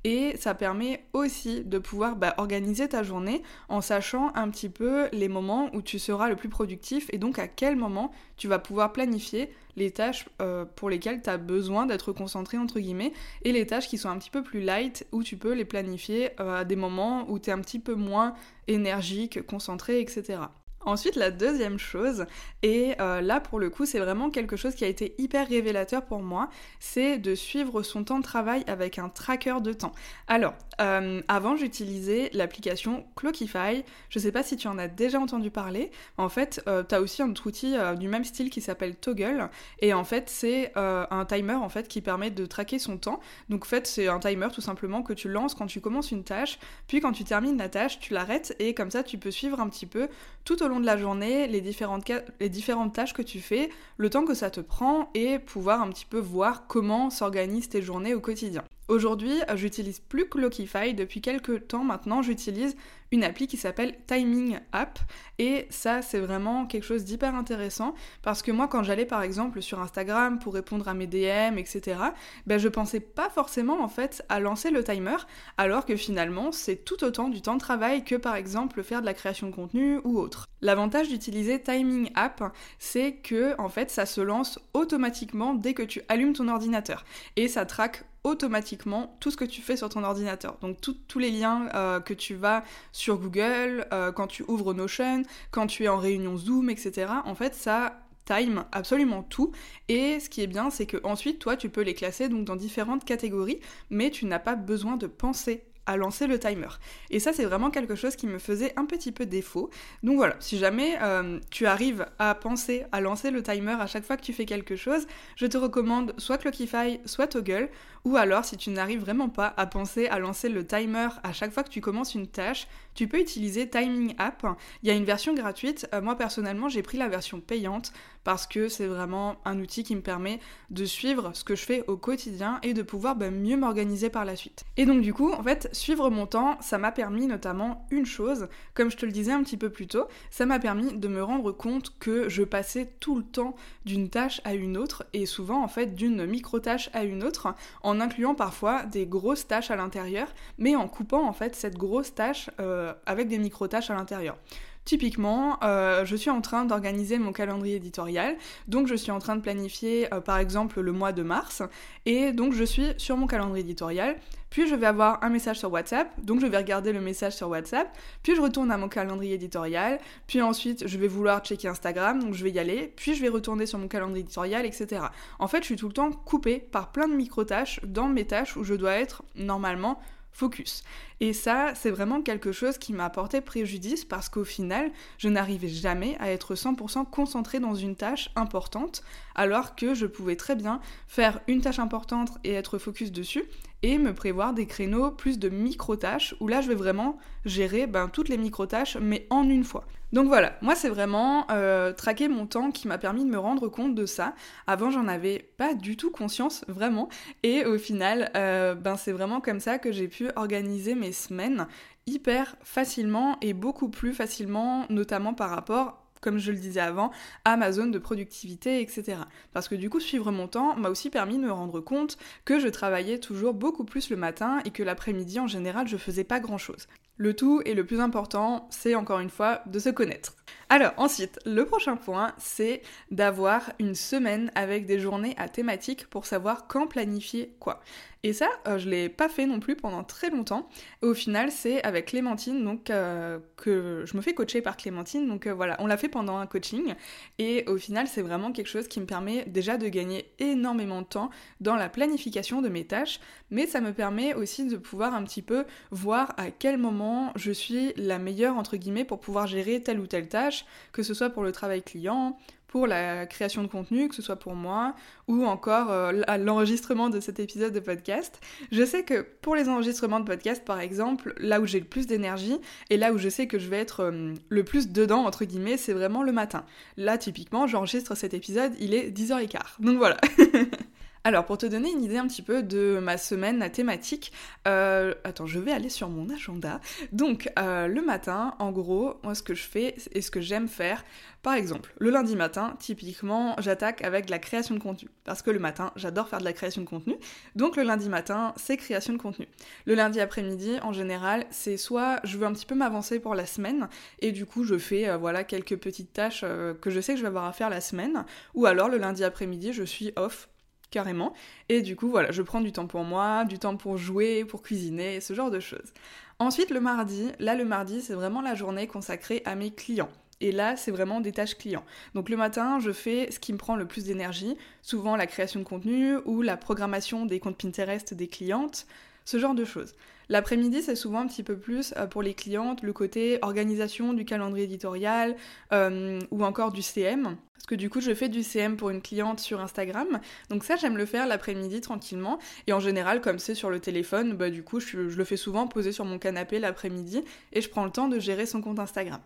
Et 0.04 0.36
ça 0.36 0.54
permet 0.54 1.04
aussi 1.12 1.62
de 1.62 1.78
pouvoir 1.78 2.16
bah, 2.16 2.34
organiser 2.38 2.88
ta 2.88 3.04
journée 3.04 3.42
en 3.68 3.80
sachant 3.80 4.32
un 4.34 4.50
petit 4.50 4.68
peu 4.68 5.08
les 5.12 5.28
moments 5.28 5.70
où 5.74 5.80
tu 5.80 6.00
seras 6.00 6.28
le 6.28 6.34
plus 6.34 6.48
productif 6.48 7.08
et 7.12 7.18
donc 7.18 7.38
à 7.38 7.46
quel 7.46 7.76
moment 7.76 8.10
tu 8.36 8.48
vas 8.48 8.58
pouvoir 8.58 8.92
planifier 8.92 9.52
les 9.76 9.92
tâches 9.92 10.28
euh, 10.40 10.64
pour 10.64 10.90
lesquelles 10.90 11.22
tu 11.22 11.30
as 11.30 11.38
besoin 11.38 11.86
d'être 11.86 12.12
concentré 12.12 12.58
entre 12.58 12.80
guillemets 12.80 13.12
et 13.44 13.52
les 13.52 13.64
tâches 13.64 13.88
qui 13.88 13.96
sont 13.96 14.08
un 14.08 14.18
petit 14.18 14.30
peu 14.30 14.42
plus 14.42 14.60
light 14.60 15.06
où 15.12 15.22
tu 15.22 15.36
peux 15.36 15.52
les 15.52 15.64
planifier 15.64 16.30
euh, 16.40 16.60
à 16.60 16.64
des 16.64 16.76
moments 16.76 17.30
où 17.30 17.38
tu 17.38 17.50
es 17.50 17.52
un 17.52 17.60
petit 17.60 17.78
peu 17.78 17.94
moins 17.94 18.34
énergique, 18.66 19.46
concentré, 19.46 20.00
etc. 20.00 20.40
Ensuite, 20.84 21.14
la 21.14 21.30
deuxième 21.30 21.78
chose, 21.78 22.26
et 22.62 22.94
euh, 23.00 23.20
là 23.20 23.38
pour 23.38 23.60
le 23.60 23.70
coup 23.70 23.86
c'est 23.86 24.00
vraiment 24.00 24.30
quelque 24.30 24.56
chose 24.56 24.74
qui 24.74 24.84
a 24.84 24.88
été 24.88 25.14
hyper 25.18 25.48
révélateur 25.48 26.04
pour 26.04 26.22
moi, 26.22 26.48
c'est 26.80 27.18
de 27.18 27.34
suivre 27.36 27.82
son 27.82 28.02
temps 28.02 28.18
de 28.18 28.24
travail 28.24 28.64
avec 28.66 28.98
un 28.98 29.08
tracker 29.08 29.60
de 29.62 29.72
temps. 29.72 29.92
Alors, 30.26 30.54
euh, 30.80 31.20
avant 31.28 31.54
j'utilisais 31.54 32.30
l'application 32.32 33.06
Clockify, 33.14 33.84
je 34.10 34.18
sais 34.18 34.32
pas 34.32 34.42
si 34.42 34.56
tu 34.56 34.66
en 34.66 34.76
as 34.76 34.88
déjà 34.88 35.20
entendu 35.20 35.50
parler, 35.50 35.92
en 36.18 36.28
fait 36.28 36.60
euh, 36.66 36.82
tu 36.82 36.94
as 36.96 37.00
aussi 37.00 37.22
un 37.22 37.30
autre 37.30 37.46
outil 37.46 37.76
du 37.98 38.08
même 38.08 38.24
style 38.24 38.50
qui 38.50 38.60
s'appelle 38.60 38.96
Toggle, 38.96 39.48
et 39.78 39.94
en 39.94 40.04
fait 40.04 40.28
c'est 40.28 40.72
un 40.76 41.24
timer 41.26 41.54
en 41.54 41.68
fait 41.68 41.86
qui 41.86 42.00
permet 42.00 42.30
de 42.30 42.44
traquer 42.44 42.80
son 42.80 42.98
temps. 42.98 43.20
Donc 43.48 43.64
en 43.64 43.68
fait 43.68 43.86
c'est 43.86 44.08
un 44.08 44.18
timer 44.18 44.48
tout 44.52 44.60
simplement 44.60 45.02
que 45.02 45.12
tu 45.12 45.28
lances 45.28 45.54
quand 45.54 45.66
tu 45.66 45.80
commences 45.80 46.10
une 46.10 46.24
tâche, 46.24 46.58
puis 46.88 47.00
quand 47.00 47.12
tu 47.12 47.22
termines 47.22 47.56
la 47.56 47.68
tâche 47.68 48.00
tu 48.00 48.14
l'arrêtes, 48.14 48.56
et 48.58 48.74
comme 48.74 48.90
ça 48.90 49.04
tu 49.04 49.18
peux 49.18 49.30
suivre 49.30 49.60
un 49.60 49.68
petit 49.68 49.86
peu 49.86 50.08
tout 50.44 50.60
au 50.62 50.68
long 50.68 50.71
de 50.80 50.86
la 50.86 50.96
journée 50.96 51.46
les 51.46 51.60
différentes, 51.60 52.92
tâches 52.92 53.14
que 53.14 53.22
tu 53.22 53.40
fais, 53.40 53.70
le 53.96 54.10
temps 54.10 54.24
que 54.24 54.34
ça 54.34 54.50
te 54.50 54.60
prend 54.60 55.10
et 55.14 55.38
pouvoir 55.38 55.82
un 55.82 55.88
petit 55.90 56.06
peu 56.06 56.18
voir 56.18 56.66
comment 56.66 57.10
s'organisent 57.10 57.68
tes 57.68 57.82
journées 57.82 58.14
au 58.14 58.20
quotidien. 58.20 58.64
Aujourd'hui, 58.92 59.40
j'utilise 59.54 60.00
plus 60.00 60.28
Clockify. 60.28 60.92
Depuis 60.92 61.22
quelques 61.22 61.66
temps 61.66 61.82
maintenant, 61.82 62.20
j'utilise 62.20 62.76
une 63.10 63.24
appli 63.24 63.46
qui 63.46 63.56
s'appelle 63.56 63.96
Timing 64.06 64.58
App. 64.72 64.98
Et 65.38 65.66
ça, 65.70 66.02
c'est 66.02 66.18
vraiment 66.18 66.66
quelque 66.66 66.84
chose 66.84 67.02
d'hyper 67.02 67.34
intéressant 67.34 67.94
parce 68.20 68.42
que 68.42 68.52
moi, 68.52 68.68
quand 68.68 68.82
j'allais 68.82 69.06
par 69.06 69.22
exemple 69.22 69.62
sur 69.62 69.80
Instagram 69.80 70.38
pour 70.38 70.52
répondre 70.52 70.88
à 70.88 70.92
mes 70.92 71.06
DM, 71.06 71.56
etc., 71.56 72.00
ben, 72.46 72.58
je 72.58 72.68
pensais 72.68 73.00
pas 73.00 73.30
forcément 73.30 73.82
en 73.82 73.88
fait 73.88 74.22
à 74.28 74.40
lancer 74.40 74.70
le 74.70 74.84
timer, 74.84 75.16
alors 75.56 75.86
que 75.86 75.96
finalement, 75.96 76.52
c'est 76.52 76.84
tout 76.84 77.02
autant 77.02 77.30
du 77.30 77.40
temps 77.40 77.54
de 77.54 77.60
travail 77.60 78.04
que 78.04 78.16
par 78.16 78.36
exemple 78.36 78.82
faire 78.82 79.00
de 79.00 79.06
la 79.06 79.14
création 79.14 79.46
de 79.46 79.54
contenu 79.54 80.00
ou 80.04 80.18
autre. 80.18 80.48
L'avantage 80.60 81.08
d'utiliser 81.08 81.62
Timing 81.62 82.10
App, 82.14 82.52
c'est 82.78 83.14
que 83.14 83.58
en 83.58 83.70
fait, 83.70 83.90
ça 83.90 84.04
se 84.04 84.20
lance 84.20 84.58
automatiquement 84.74 85.54
dès 85.54 85.72
que 85.72 85.82
tu 85.82 86.02
allumes 86.08 86.34
ton 86.34 86.48
ordinateur 86.48 87.06
et 87.36 87.48
ça 87.48 87.64
traque 87.64 88.04
automatiquement 88.24 89.16
tout 89.20 89.30
ce 89.30 89.36
que 89.36 89.44
tu 89.44 89.62
fais 89.62 89.76
sur 89.76 89.88
ton 89.88 90.04
ordinateur. 90.04 90.56
Donc 90.60 90.78
tous 90.80 91.18
les 91.18 91.30
liens 91.30 91.68
euh, 91.74 92.00
que 92.00 92.14
tu 92.14 92.34
vas 92.34 92.64
sur 92.92 93.18
Google, 93.18 93.86
euh, 93.92 94.12
quand 94.12 94.26
tu 94.26 94.44
ouvres 94.46 94.74
Notion, 94.74 95.22
quand 95.50 95.66
tu 95.66 95.84
es 95.84 95.88
en 95.88 95.96
réunion 95.96 96.36
Zoom, 96.36 96.70
etc. 96.70 97.12
En 97.24 97.34
fait, 97.34 97.54
ça 97.54 97.98
time 98.24 98.64
absolument 98.70 99.22
tout 99.24 99.50
et 99.88 100.20
ce 100.20 100.28
qui 100.28 100.42
est 100.42 100.46
bien 100.46 100.70
c'est 100.70 100.86
que 100.86 100.96
ensuite 101.02 101.40
toi 101.40 101.56
tu 101.56 101.68
peux 101.68 101.80
les 101.80 101.92
classer 101.92 102.28
donc 102.28 102.44
dans 102.44 102.54
différentes 102.54 103.04
catégories 103.04 103.58
mais 103.90 104.10
tu 104.10 104.26
n'as 104.26 104.38
pas 104.38 104.54
besoin 104.54 104.96
de 104.96 105.08
penser 105.08 105.64
à 105.86 105.96
lancer 105.96 106.26
le 106.26 106.38
timer. 106.38 106.68
Et 107.10 107.20
ça, 107.20 107.32
c'est 107.32 107.44
vraiment 107.44 107.70
quelque 107.70 107.94
chose 107.94 108.16
qui 108.16 108.26
me 108.26 108.38
faisait 108.38 108.72
un 108.76 108.84
petit 108.84 109.12
peu 109.12 109.26
défaut. 109.26 109.70
Donc 110.02 110.16
voilà, 110.16 110.36
si 110.38 110.58
jamais 110.58 110.98
euh, 111.02 111.38
tu 111.50 111.66
arrives 111.66 112.06
à 112.18 112.34
penser 112.34 112.84
à 112.92 113.00
lancer 113.00 113.30
le 113.30 113.42
timer 113.42 113.76
à 113.80 113.86
chaque 113.86 114.04
fois 114.04 114.16
que 114.16 114.22
tu 114.22 114.32
fais 114.32 114.46
quelque 114.46 114.76
chose, 114.76 115.06
je 115.36 115.46
te 115.46 115.58
recommande 115.58 116.14
soit 116.18 116.38
Clockify, 116.38 117.00
soit 117.04 117.26
Toggle, 117.26 117.68
ou 118.04 118.16
alors 118.16 118.44
si 118.44 118.56
tu 118.56 118.70
n'arrives 118.70 119.00
vraiment 119.00 119.28
pas 119.28 119.54
à 119.56 119.66
penser 119.66 120.08
à 120.08 120.18
lancer 120.18 120.48
le 120.48 120.66
timer 120.66 121.08
à 121.22 121.32
chaque 121.32 121.52
fois 121.52 121.62
que 121.62 121.68
tu 121.68 121.80
commences 121.80 122.14
une 122.14 122.26
tâche, 122.26 122.66
tu 122.94 123.06
peux 123.06 123.20
utiliser 123.20 123.68
Timing 123.68 124.14
App. 124.18 124.44
Il 124.82 124.88
y 124.88 124.92
a 124.92 124.94
une 124.94 125.04
version 125.04 125.34
gratuite. 125.34 125.88
Euh, 125.94 126.00
moi 126.00 126.16
personnellement, 126.16 126.68
j'ai 126.68 126.82
pris 126.82 126.98
la 126.98 127.08
version 127.08 127.40
payante 127.40 127.92
parce 128.24 128.46
que 128.46 128.68
c'est 128.68 128.86
vraiment 128.86 129.36
un 129.44 129.58
outil 129.60 129.84
qui 129.84 129.96
me 129.96 130.00
permet 130.00 130.40
de 130.70 130.84
suivre 130.84 131.30
ce 131.34 131.44
que 131.44 131.54
je 131.54 131.64
fais 131.64 131.84
au 131.86 131.96
quotidien 131.96 132.58
et 132.62 132.74
de 132.74 132.82
pouvoir 132.82 133.16
bah, 133.16 133.30
mieux 133.30 133.56
m'organiser 133.56 134.10
par 134.10 134.24
la 134.24 134.36
suite. 134.36 134.64
Et 134.76 134.86
donc 134.86 135.02
du 135.02 135.12
coup, 135.12 135.32
en 135.32 135.42
fait, 135.42 135.68
suivre 135.72 136.10
mon 136.10 136.26
temps, 136.26 136.56
ça 136.60 136.78
m'a 136.78 136.92
permis 136.92 137.26
notamment 137.26 137.86
une 137.90 138.06
chose, 138.06 138.48
comme 138.74 138.90
je 138.90 138.96
te 138.96 139.06
le 139.06 139.12
disais 139.12 139.32
un 139.32 139.42
petit 139.42 139.56
peu 139.56 139.70
plus 139.70 139.86
tôt, 139.86 140.06
ça 140.30 140.46
m'a 140.46 140.58
permis 140.58 140.92
de 140.96 141.08
me 141.08 141.22
rendre 141.22 141.52
compte 141.52 141.98
que 141.98 142.28
je 142.28 142.42
passais 142.42 142.92
tout 143.00 143.16
le 143.16 143.24
temps 143.24 143.54
d'une 143.84 144.08
tâche 144.08 144.40
à 144.44 144.54
une 144.54 144.76
autre 144.76 145.04
et 145.12 145.26
souvent 145.26 145.62
en 145.62 145.68
fait 145.68 145.94
d'une 145.94 146.26
micro-tâche 146.26 146.90
à 146.92 147.04
une 147.04 147.24
autre 147.24 147.54
en 147.82 148.00
incluant 148.00 148.34
parfois 148.34 148.84
des 148.84 149.06
grosses 149.06 149.46
tâches 149.46 149.70
à 149.70 149.76
l'intérieur 149.76 150.28
mais 150.58 150.76
en 150.76 150.88
coupant 150.88 151.26
en 151.26 151.32
fait 151.32 151.54
cette 151.54 151.76
grosse 151.76 152.14
tâche 152.14 152.50
euh, 152.60 152.92
avec 153.06 153.28
des 153.28 153.38
micro-tâches 153.38 153.90
à 153.90 153.94
l'intérieur. 153.94 154.36
Typiquement, 154.84 155.62
euh, 155.62 156.04
je 156.04 156.16
suis 156.16 156.30
en 156.30 156.40
train 156.40 156.64
d'organiser 156.64 157.18
mon 157.18 157.32
calendrier 157.32 157.76
éditorial, 157.76 158.36
donc 158.66 158.88
je 158.88 158.96
suis 158.96 159.12
en 159.12 159.20
train 159.20 159.36
de 159.36 159.40
planifier 159.40 160.12
euh, 160.12 160.20
par 160.20 160.38
exemple 160.38 160.80
le 160.80 160.90
mois 160.90 161.12
de 161.12 161.22
mars, 161.22 161.62
et 162.04 162.32
donc 162.32 162.52
je 162.52 162.64
suis 162.64 162.88
sur 162.96 163.16
mon 163.16 163.28
calendrier 163.28 163.62
éditorial, 163.64 164.16
puis 164.50 164.68
je 164.68 164.74
vais 164.74 164.86
avoir 164.86 165.22
un 165.22 165.28
message 165.28 165.60
sur 165.60 165.70
WhatsApp, 165.70 166.08
donc 166.20 166.40
je 166.40 166.46
vais 166.46 166.56
regarder 166.56 166.92
le 166.92 167.00
message 167.00 167.36
sur 167.36 167.48
WhatsApp, 167.48 167.96
puis 168.24 168.34
je 168.34 168.40
retourne 168.40 168.72
à 168.72 168.76
mon 168.76 168.88
calendrier 168.88 169.34
éditorial, 169.34 170.00
puis 170.26 170.42
ensuite 170.42 170.88
je 170.88 170.98
vais 170.98 171.08
vouloir 171.08 171.44
checker 171.44 171.68
Instagram, 171.68 172.20
donc 172.20 172.34
je 172.34 172.42
vais 172.42 172.50
y 172.50 172.58
aller, 172.58 172.92
puis 172.96 173.14
je 173.14 173.22
vais 173.22 173.28
retourner 173.28 173.66
sur 173.66 173.78
mon 173.78 173.86
calendrier 173.86 174.24
éditorial, 174.24 174.66
etc. 174.66 175.02
En 175.38 175.46
fait, 175.46 175.58
je 175.58 175.66
suis 175.66 175.76
tout 175.76 175.86
le 175.86 175.94
temps 175.94 176.10
coupée 176.10 176.58
par 176.58 176.90
plein 176.90 177.06
de 177.06 177.14
micro-tâches 177.14 177.78
dans 177.84 178.08
mes 178.08 178.26
tâches 178.26 178.56
où 178.56 178.64
je 178.64 178.74
dois 178.74 178.94
être 178.94 179.22
normalement 179.36 180.00
focus. 180.32 180.82
Et 181.22 181.32
ça, 181.32 181.70
c'est 181.76 181.92
vraiment 181.92 182.20
quelque 182.20 182.50
chose 182.50 182.78
qui 182.78 182.92
m'a 182.92 183.04
apporté 183.04 183.40
préjudice 183.40 184.04
parce 184.04 184.28
qu'au 184.28 184.42
final, 184.42 184.90
je 185.18 185.28
n'arrivais 185.28 185.68
jamais 185.68 186.16
à 186.18 186.32
être 186.32 186.56
100% 186.56 187.08
concentrée 187.08 187.60
dans 187.60 187.76
une 187.76 187.94
tâche 187.94 188.30
importante, 188.34 189.04
alors 189.36 189.76
que 189.76 189.94
je 189.94 190.06
pouvais 190.06 190.34
très 190.34 190.56
bien 190.56 190.80
faire 191.06 191.38
une 191.46 191.60
tâche 191.60 191.78
importante 191.78 192.30
et 192.42 192.54
être 192.54 192.76
focus 192.76 193.12
dessus, 193.12 193.44
et 193.84 193.98
me 193.98 194.12
prévoir 194.14 194.52
des 194.52 194.66
créneaux 194.66 195.12
plus 195.12 195.38
de 195.38 195.48
micro-tâches, 195.48 196.34
où 196.40 196.48
là 196.48 196.60
je 196.60 196.66
vais 196.66 196.74
vraiment 196.74 197.18
gérer 197.44 197.86
ben, 197.86 198.08
toutes 198.08 198.28
les 198.28 198.36
micro-tâches, 198.36 198.96
mais 199.00 199.28
en 199.30 199.48
une 199.48 199.62
fois. 199.62 199.84
Donc 200.12 200.26
voilà, 200.26 200.58
moi 200.60 200.74
c'est 200.74 200.90
vraiment 200.90 201.46
euh, 201.50 201.92
traquer 201.92 202.28
mon 202.28 202.46
temps 202.46 202.70
qui 202.70 202.86
m'a 202.86 202.98
permis 202.98 203.24
de 203.24 203.30
me 203.30 203.38
rendre 203.38 203.68
compte 203.68 203.94
de 203.94 204.04
ça. 204.04 204.34
Avant 204.66 204.90
j'en 204.90 205.08
avais 205.08 205.48
pas 205.56 205.72
du 205.72 205.96
tout 205.96 206.10
conscience, 206.10 206.66
vraiment. 206.68 207.08
Et 207.42 207.64
au 207.64 207.78
final, 207.78 208.30
euh, 208.36 208.74
ben, 208.74 208.96
c'est 208.96 209.12
vraiment 209.12 209.40
comme 209.40 209.58
ça 209.58 209.78
que 209.78 209.90
j'ai 209.90 210.08
pu 210.08 210.28
organiser 210.36 210.94
mes 210.94 211.11
semaines 211.12 211.66
hyper 212.06 212.56
facilement 212.62 213.36
et 213.40 213.52
beaucoup 213.52 213.88
plus 213.88 214.12
facilement, 214.12 214.86
notamment 214.88 215.34
par 215.34 215.50
rapport 215.50 216.02
comme 216.22 216.38
je 216.38 216.52
le 216.52 216.58
disais 216.58 216.80
avant, 216.80 217.10
à 217.44 217.56
ma 217.58 217.72
zone 217.72 217.90
de 217.90 217.98
productivité, 217.98 218.80
etc. 218.80 219.18
Parce 219.52 219.68
que 219.68 219.74
du 219.74 219.90
coup, 219.90 220.00
suivre 220.00 220.30
mon 220.30 220.48
temps 220.48 220.76
m'a 220.76 220.88
aussi 220.88 221.10
permis 221.10 221.36
de 221.36 221.42
me 221.42 221.52
rendre 221.52 221.80
compte 221.80 222.16
que 222.44 222.58
je 222.58 222.68
travaillais 222.68 223.18
toujours 223.18 223.52
beaucoup 223.52 223.84
plus 223.84 224.08
le 224.08 224.16
matin 224.16 224.60
et 224.64 224.70
que 224.70 224.84
l'après-midi, 224.84 225.40
en 225.40 225.48
général, 225.48 225.88
je 225.88 225.96
faisais 225.96 226.24
pas 226.24 226.40
grand-chose. 226.40 226.86
Le 227.18 227.34
tout 227.34 227.60
et 227.66 227.74
le 227.74 227.84
plus 227.84 228.00
important, 228.00 228.66
c'est 228.70 228.94
encore 228.94 229.20
une 229.20 229.30
fois 229.30 229.62
de 229.66 229.78
se 229.78 229.90
connaître. 229.90 230.34
Alors 230.70 230.92
ensuite, 230.96 231.38
le 231.44 231.66
prochain 231.66 231.96
point, 231.96 232.32
c'est 232.38 232.82
d'avoir 233.10 233.70
une 233.78 233.94
semaine 233.94 234.50
avec 234.54 234.86
des 234.86 234.98
journées 234.98 235.34
à 235.36 235.48
thématique 235.48 236.06
pour 236.08 236.24
savoir 236.24 236.66
quand 236.66 236.86
planifier 236.86 237.54
quoi. 237.60 237.80
Et 238.24 238.32
ça, 238.32 238.48
euh, 238.68 238.78
je 238.78 238.88
l'ai 238.88 239.08
pas 239.08 239.28
fait 239.28 239.46
non 239.46 239.58
plus 239.58 239.74
pendant 239.74 240.04
très 240.04 240.30
longtemps. 240.30 240.68
au 241.02 241.12
final, 241.12 241.50
c'est 241.50 241.82
avec 241.82 242.06
Clémentine, 242.06 242.62
donc 242.62 242.88
euh, 242.88 243.40
que 243.56 244.04
je 244.06 244.16
me 244.16 244.22
fais 244.22 244.32
coacher 244.32 244.62
par 244.62 244.76
Clémentine. 244.76 245.26
Donc 245.26 245.48
euh, 245.48 245.54
voilà, 245.54 245.76
on 245.80 245.88
l'a 245.88 245.96
fait 245.96 246.08
pendant 246.08 246.36
un 246.36 246.46
coaching. 246.46 246.94
Et 247.40 247.64
au 247.66 247.76
final, 247.78 248.06
c'est 248.06 248.22
vraiment 248.22 248.52
quelque 248.52 248.68
chose 248.68 248.86
qui 248.86 249.00
me 249.00 249.06
permet 249.06 249.44
déjà 249.46 249.76
de 249.76 249.88
gagner 249.88 250.32
énormément 250.38 251.02
de 251.02 251.06
temps 251.06 251.30
dans 251.60 251.74
la 251.74 251.88
planification 251.88 252.62
de 252.62 252.68
mes 252.68 252.84
tâches, 252.86 253.18
mais 253.50 253.66
ça 253.66 253.80
me 253.80 253.92
permet 253.92 254.34
aussi 254.34 254.66
de 254.66 254.76
pouvoir 254.76 255.14
un 255.14 255.24
petit 255.24 255.42
peu 255.42 255.64
voir 255.90 256.32
à 256.36 256.52
quel 256.52 256.78
moment 256.78 257.32
je 257.34 257.50
suis 257.50 257.92
la 257.96 258.20
meilleure 258.20 258.56
entre 258.56 258.76
guillemets 258.76 259.04
pour 259.04 259.18
pouvoir 259.18 259.48
gérer 259.48 259.82
telle 259.82 259.98
ou 259.98 260.06
telle 260.06 260.28
tâche, 260.28 260.64
que 260.92 261.02
ce 261.02 261.12
soit 261.12 261.30
pour 261.30 261.42
le 261.42 261.50
travail 261.50 261.82
client, 261.82 262.38
pour 262.72 262.86
la 262.86 263.26
création 263.26 263.62
de 263.62 263.66
contenu, 263.66 264.08
que 264.08 264.14
ce 264.14 264.22
soit 264.22 264.36
pour 264.36 264.54
moi 264.54 264.94
ou 265.28 265.44
encore 265.44 265.90
euh, 265.90 266.22
l'enregistrement 266.38 267.10
de 267.10 267.20
cet 267.20 267.38
épisode 267.38 267.74
de 267.74 267.80
podcast. 267.80 268.40
Je 268.70 268.82
sais 268.82 269.02
que 269.02 269.26
pour 269.42 269.54
les 269.54 269.68
enregistrements 269.68 270.20
de 270.20 270.24
podcast, 270.24 270.64
par 270.64 270.80
exemple, 270.80 271.34
là 271.36 271.60
où 271.60 271.66
j'ai 271.66 271.80
le 271.80 271.84
plus 271.84 272.06
d'énergie 272.06 272.58
et 272.88 272.96
là 272.96 273.12
où 273.12 273.18
je 273.18 273.28
sais 273.28 273.46
que 273.46 273.58
je 273.58 273.68
vais 273.68 273.76
être 273.76 274.04
euh, 274.04 274.32
le 274.48 274.64
plus 274.64 274.88
dedans, 274.88 275.26
entre 275.26 275.44
guillemets, 275.44 275.76
c'est 275.76 275.92
vraiment 275.92 276.22
le 276.22 276.32
matin. 276.32 276.64
Là, 276.96 277.18
typiquement, 277.18 277.66
j'enregistre 277.66 278.14
cet 278.14 278.32
épisode, 278.32 278.72
il 278.80 278.94
est 278.94 279.10
10h15. 279.10 279.58
Donc 279.80 279.98
voilà. 279.98 280.16
Alors, 281.24 281.44
pour 281.44 281.56
te 281.56 281.66
donner 281.66 281.88
une 281.88 282.02
idée 282.02 282.16
un 282.16 282.26
petit 282.26 282.42
peu 282.42 282.64
de 282.64 282.98
ma 283.00 283.16
semaine 283.16 283.70
thématique, 283.70 284.32
euh, 284.66 285.14
attends, 285.22 285.46
je 285.46 285.60
vais 285.60 285.70
aller 285.70 285.88
sur 285.88 286.08
mon 286.08 286.28
agenda. 286.28 286.80
Donc, 287.12 287.48
euh, 287.60 287.86
le 287.86 288.02
matin, 288.02 288.56
en 288.58 288.72
gros, 288.72 289.14
moi, 289.22 289.36
ce 289.36 289.42
que 289.44 289.54
je 289.54 289.62
fais 289.62 289.94
et 290.10 290.20
ce 290.20 290.32
que 290.32 290.40
j'aime 290.40 290.66
faire, 290.66 291.04
par 291.44 291.54
exemple, 291.54 291.94
le 291.98 292.10
lundi 292.10 292.34
matin, 292.34 292.74
typiquement, 292.80 293.54
j'attaque 293.60 294.02
avec 294.02 294.30
la 294.30 294.40
création 294.40 294.74
de 294.74 294.80
contenu. 294.80 295.10
Parce 295.22 295.42
que 295.42 295.52
le 295.52 295.60
matin, 295.60 295.92
j'adore 295.94 296.28
faire 296.28 296.40
de 296.40 296.44
la 296.44 296.52
création 296.52 296.82
de 296.82 296.88
contenu. 296.88 297.14
Donc, 297.54 297.76
le 297.76 297.84
lundi 297.84 298.08
matin, 298.08 298.52
c'est 298.56 298.76
création 298.76 299.12
de 299.12 299.18
contenu. 299.18 299.46
Le 299.86 299.94
lundi 299.94 300.18
après-midi, 300.20 300.78
en 300.82 300.92
général, 300.92 301.46
c'est 301.50 301.76
soit 301.76 302.18
je 302.24 302.36
veux 302.36 302.46
un 302.46 302.52
petit 302.52 302.66
peu 302.66 302.74
m'avancer 302.74 303.20
pour 303.20 303.36
la 303.36 303.46
semaine, 303.46 303.88
et 304.18 304.32
du 304.32 304.44
coup, 304.44 304.64
je 304.64 304.76
fais, 304.76 305.08
euh, 305.08 305.18
voilà, 305.18 305.44
quelques 305.44 305.76
petites 305.76 306.12
tâches 306.12 306.44
que 306.80 306.90
je 306.90 307.00
sais 307.00 307.12
que 307.12 307.18
je 307.18 307.22
vais 307.22 307.28
avoir 307.28 307.44
à 307.44 307.52
faire 307.52 307.70
la 307.70 307.80
semaine, 307.80 308.24
ou 308.54 308.66
alors 308.66 308.88
le 308.88 308.98
lundi 308.98 309.22
après-midi, 309.22 309.72
je 309.72 309.84
suis 309.84 310.12
off 310.16 310.48
carrément. 310.92 311.32
Et 311.68 311.82
du 311.82 311.96
coup, 311.96 312.08
voilà, 312.08 312.30
je 312.30 312.42
prends 312.42 312.60
du 312.60 312.70
temps 312.70 312.86
pour 312.86 313.02
moi, 313.02 313.44
du 313.44 313.58
temps 313.58 313.76
pour 313.76 313.96
jouer, 313.96 314.44
pour 314.44 314.62
cuisiner, 314.62 315.20
ce 315.20 315.34
genre 315.34 315.50
de 315.50 315.58
choses. 315.58 315.92
Ensuite, 316.38 316.70
le 316.70 316.80
mardi, 316.80 317.32
là, 317.40 317.56
le 317.56 317.64
mardi, 317.64 318.00
c'est 318.00 318.14
vraiment 318.14 318.40
la 318.40 318.54
journée 318.54 318.86
consacrée 318.86 319.42
à 319.44 319.56
mes 319.56 319.72
clients. 319.72 320.10
Et 320.40 320.50
là, 320.50 320.76
c'est 320.76 320.90
vraiment 320.90 321.20
des 321.20 321.32
tâches 321.32 321.56
clients. 321.56 321.84
Donc 322.14 322.28
le 322.28 322.36
matin, 322.36 322.80
je 322.80 322.90
fais 322.90 323.30
ce 323.30 323.38
qui 323.38 323.52
me 323.52 323.58
prend 323.58 323.76
le 323.76 323.86
plus 323.86 324.04
d'énergie, 324.04 324.56
souvent 324.82 325.14
la 325.14 325.28
création 325.28 325.60
de 325.60 325.64
contenu 325.64 326.16
ou 326.24 326.42
la 326.42 326.56
programmation 326.56 327.26
des 327.26 327.38
comptes 327.38 327.56
Pinterest 327.56 328.12
des 328.12 328.26
clientes, 328.26 328.86
ce 329.24 329.38
genre 329.38 329.54
de 329.54 329.64
choses. 329.64 329.94
L'après-midi, 330.32 330.80
c'est 330.80 330.96
souvent 330.96 331.20
un 331.20 331.26
petit 331.26 331.42
peu 331.42 331.58
plus 331.58 331.92
euh, 331.98 332.06
pour 332.06 332.22
les 332.22 332.32
clientes 332.32 332.82
le 332.82 332.94
côté 332.94 333.38
organisation 333.42 334.14
du 334.14 334.24
calendrier 334.24 334.64
éditorial 334.64 335.36
euh, 335.74 336.18
ou 336.30 336.42
encore 336.42 336.72
du 336.72 336.80
CM. 336.80 337.36
Parce 337.52 337.66
que 337.66 337.74
du 337.74 337.90
coup, 337.90 338.00
je 338.00 338.14
fais 338.14 338.30
du 338.30 338.42
CM 338.42 338.78
pour 338.78 338.88
une 338.88 339.02
cliente 339.02 339.40
sur 339.40 339.60
Instagram. 339.60 340.20
Donc 340.48 340.64
ça, 340.64 340.76
j'aime 340.76 340.96
le 340.96 341.04
faire 341.04 341.26
l'après-midi 341.26 341.82
tranquillement. 341.82 342.38
Et 342.66 342.72
en 342.72 342.80
général, 342.80 343.20
comme 343.20 343.38
c'est 343.38 343.54
sur 343.54 343.68
le 343.68 343.78
téléphone, 343.78 344.32
bah 344.32 344.48
du 344.48 344.62
coup, 344.62 344.80
je 344.80 344.96
le 344.96 345.24
fais 345.24 345.36
souvent 345.36 345.66
poser 345.66 345.92
sur 345.92 346.06
mon 346.06 346.18
canapé 346.18 346.58
l'après-midi 346.58 347.22
et 347.52 347.60
je 347.60 347.68
prends 347.68 347.84
le 347.84 347.90
temps 347.90 348.08
de 348.08 348.18
gérer 348.18 348.46
son 348.46 348.62
compte 348.62 348.78
Instagram. 348.78 349.20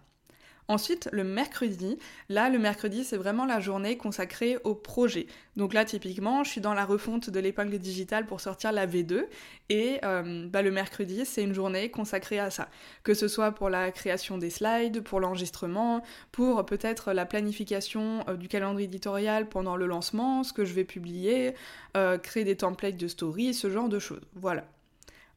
Ensuite, 0.68 1.08
le 1.12 1.22
mercredi, 1.22 1.98
là, 2.28 2.50
le 2.50 2.58
mercredi, 2.58 3.04
c'est 3.04 3.16
vraiment 3.16 3.44
la 3.44 3.60
journée 3.60 3.96
consacrée 3.96 4.58
au 4.64 4.74
projet. 4.74 5.26
Donc 5.56 5.72
là, 5.72 5.84
typiquement, 5.84 6.42
je 6.42 6.50
suis 6.50 6.60
dans 6.60 6.74
la 6.74 6.84
refonte 6.84 7.30
de 7.30 7.38
l'épingle 7.38 7.78
digitale 7.78 8.26
pour 8.26 8.40
sortir 8.40 8.72
la 8.72 8.86
V2, 8.86 9.26
et 9.68 10.00
euh, 10.04 10.48
bah, 10.48 10.62
le 10.62 10.72
mercredi, 10.72 11.24
c'est 11.24 11.42
une 11.42 11.54
journée 11.54 11.90
consacrée 11.90 12.40
à 12.40 12.50
ça. 12.50 12.68
Que 13.04 13.14
ce 13.14 13.28
soit 13.28 13.52
pour 13.52 13.70
la 13.70 13.92
création 13.92 14.38
des 14.38 14.50
slides, 14.50 15.02
pour 15.02 15.20
l'enregistrement, 15.20 16.02
pour 16.32 16.66
peut-être 16.66 17.12
la 17.12 17.26
planification 17.26 18.24
euh, 18.28 18.34
du 18.34 18.48
calendrier 18.48 18.86
éditorial 18.86 19.48
pendant 19.48 19.76
le 19.76 19.86
lancement, 19.86 20.42
ce 20.42 20.52
que 20.52 20.64
je 20.64 20.74
vais 20.74 20.84
publier, 20.84 21.54
euh, 21.96 22.18
créer 22.18 22.44
des 22.44 22.56
templates 22.56 22.96
de 22.96 23.06
story, 23.08 23.54
ce 23.54 23.70
genre 23.70 23.88
de 23.88 24.00
choses. 24.00 24.22
Voilà. 24.34 24.64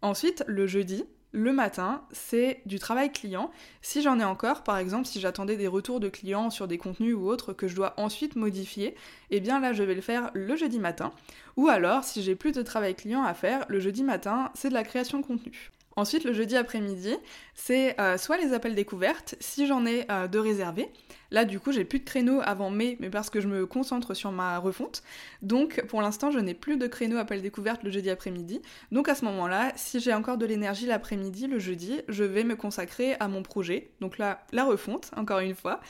Ensuite, 0.01 0.43
le 0.48 0.65
jeudi, 0.65 1.03
le 1.31 1.53
matin, 1.53 2.03
c'est 2.12 2.62
du 2.65 2.79
travail 2.79 3.12
client. 3.12 3.51
Si 3.81 4.01
j'en 4.01 4.19
ai 4.19 4.24
encore, 4.24 4.63
par 4.63 4.77
exemple, 4.77 5.05
si 5.05 5.19
j'attendais 5.19 5.57
des 5.57 5.67
retours 5.67 6.00
de 6.00 6.09
clients 6.09 6.50
sur 6.50 6.67
des 6.67 6.77
contenus 6.77 7.15
ou 7.15 7.29
autres 7.29 7.53
que 7.53 7.67
je 7.67 7.75
dois 7.75 7.93
ensuite 7.98 8.36
modifier, 8.36 8.95
eh 9.29 9.39
bien 9.39 9.59
là, 9.59 9.74
je 9.74 9.83
vais 9.83 9.95
le 9.95 10.01
faire 10.01 10.31
le 10.33 10.55
jeudi 10.55 10.79
matin. 10.79 11.12
Ou 11.55 11.67
alors, 11.67 12.03
si 12.03 12.24
j'ai 12.24 12.36
plus 12.36 12.51
de 12.51 12.62
travail 12.63 12.95
client 12.95 13.24
à 13.24 13.33
faire, 13.33 13.65
le 13.67 13.79
jeudi 13.79 14.03
matin, 14.03 14.51
c'est 14.55 14.69
de 14.69 14.74
la 14.74 14.83
création 14.83 15.19
de 15.19 15.25
contenu. 15.25 15.69
Ensuite, 15.96 16.24
le 16.24 16.34
jeudi 16.34 16.55
après-midi, 16.55 17.15
c'est 17.55 18.00
euh, 18.00 18.17
soit 18.17 18.38
les 18.38 18.53
appels 18.53 18.75
découvertes, 18.75 19.36
si 19.39 19.67
j'en 19.67 19.86
ai 19.86 20.05
euh, 20.10 20.27
de 20.27 20.39
réservés. 20.39 20.89
Là, 21.31 21.46
du 21.46 21.60
coup, 21.60 21.72
j'ai 21.72 21.84
plus 21.84 22.00
de 22.00 22.05
créneaux 22.05 22.41
avant 22.43 22.69
mai, 22.69 22.98
mais 23.00 23.10
parce 23.10 23.29
que 23.29 23.41
je 23.41 23.48
me 23.48 23.65
concentre 23.65 24.13
sur 24.13 24.31
ma 24.31 24.58
refonte. 24.60 25.03
Donc, 25.41 25.84
pour 25.88 26.01
l'instant, 26.01 26.31
je 26.31 26.39
n'ai 26.39 26.53
plus 26.53 26.77
de 26.77 26.88
créneaux 26.88 27.17
appels 27.17 27.41
découvertes 27.41 27.84
le 27.84 27.91
jeudi 27.91 28.10
après-midi. 28.10 28.62
Donc, 28.91 29.10
à 29.10 29.15
ce 29.15 29.25
moment-là, 29.25 29.74
si 29.75 30.00
j'ai 30.00 30.13
encore 30.13 30.38
de 30.38 30.46
l'énergie 30.46 30.86
l'après-midi, 30.86 31.48
le 31.48 31.60
jeudi, 31.60 32.01
je 32.08 32.24
vais 32.24 32.43
me 32.43 32.55
consacrer 32.55 33.15
à 33.19 33.27
mon 33.27 33.43
projet. 33.43 33.91
Donc 34.00 34.17
là, 34.17 34.46
la 34.51 34.65
refonte, 34.65 35.12
encore 35.15 35.39
une 35.39 35.55
fois. 35.55 35.81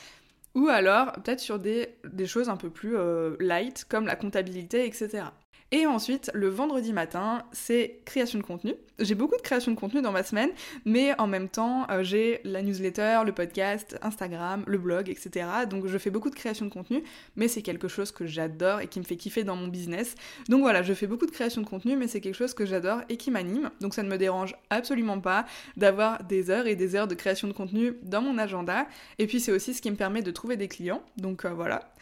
Ou 0.54 0.68
alors, 0.68 1.12
peut-être 1.12 1.40
sur 1.40 1.58
des, 1.58 1.96
choses 2.26 2.48
un 2.48 2.56
peu 2.56 2.70
plus 2.70 2.96
euh, 2.96 3.36
light, 3.38 3.84
comme 3.88 4.06
la 4.06 4.16
comptabilité, 4.16 4.84
etc. 4.84 5.24
Et 5.72 5.86
ensuite, 5.86 6.32
le 6.34 6.48
vendredi 6.48 6.92
matin, 6.92 7.44
c'est 7.52 8.00
création 8.04 8.40
de 8.40 8.44
contenu. 8.44 8.74
J'ai 8.98 9.14
beaucoup 9.14 9.36
de 9.36 9.42
création 9.42 9.70
de 9.70 9.78
contenu 9.78 10.02
dans 10.02 10.10
ma 10.10 10.24
semaine, 10.24 10.50
mais 10.84 11.18
en 11.20 11.28
même 11.28 11.48
temps, 11.48 11.86
euh, 11.90 12.02
j'ai 12.02 12.40
la 12.42 12.60
newsletter, 12.60 13.20
le 13.24 13.32
podcast, 13.32 13.96
Instagram, 14.02 14.64
le 14.66 14.78
blog, 14.78 15.08
etc. 15.08 15.46
Donc 15.70 15.86
je 15.86 15.96
fais 15.96 16.10
beaucoup 16.10 16.28
de 16.28 16.34
création 16.34 16.66
de 16.66 16.72
contenu, 16.72 17.04
mais 17.36 17.46
c'est 17.46 17.62
quelque 17.62 17.86
chose 17.86 18.10
que 18.10 18.26
j'adore 18.26 18.80
et 18.80 18.88
qui 18.88 18.98
me 18.98 19.04
fait 19.04 19.16
kiffer 19.16 19.44
dans 19.44 19.54
mon 19.54 19.68
business. 19.68 20.16
Donc 20.48 20.62
voilà, 20.62 20.82
je 20.82 20.92
fais 20.92 21.06
beaucoup 21.06 21.26
de 21.26 21.30
création 21.30 21.62
de 21.62 21.66
contenu, 21.66 21.96
mais 21.96 22.08
c'est 22.08 22.20
quelque 22.20 22.34
chose 22.34 22.52
que 22.52 22.66
j'adore 22.66 23.02
et 23.08 23.16
qui 23.16 23.30
m'anime. 23.30 23.70
Donc 23.80 23.94
ça 23.94 24.02
ne 24.02 24.08
me 24.08 24.18
dérange 24.18 24.56
absolument 24.70 25.20
pas 25.20 25.46
d'avoir 25.76 26.24
des 26.24 26.50
heures 26.50 26.66
et 26.66 26.74
des 26.74 26.96
heures 26.96 27.08
de 27.08 27.14
création 27.14 27.46
de 27.46 27.52
contenu 27.52 27.94
dans 28.02 28.22
mon 28.22 28.38
agenda. 28.38 28.88
Et 29.20 29.28
puis 29.28 29.38
c'est 29.38 29.52
aussi 29.52 29.72
ce 29.72 29.80
qui 29.80 29.90
me 29.90 29.96
permet 29.96 30.22
de 30.22 30.32
trouver 30.32 30.56
des 30.56 30.68
clients. 30.68 31.02
Donc 31.16 31.44
euh, 31.44 31.50
voilà. 31.50 31.92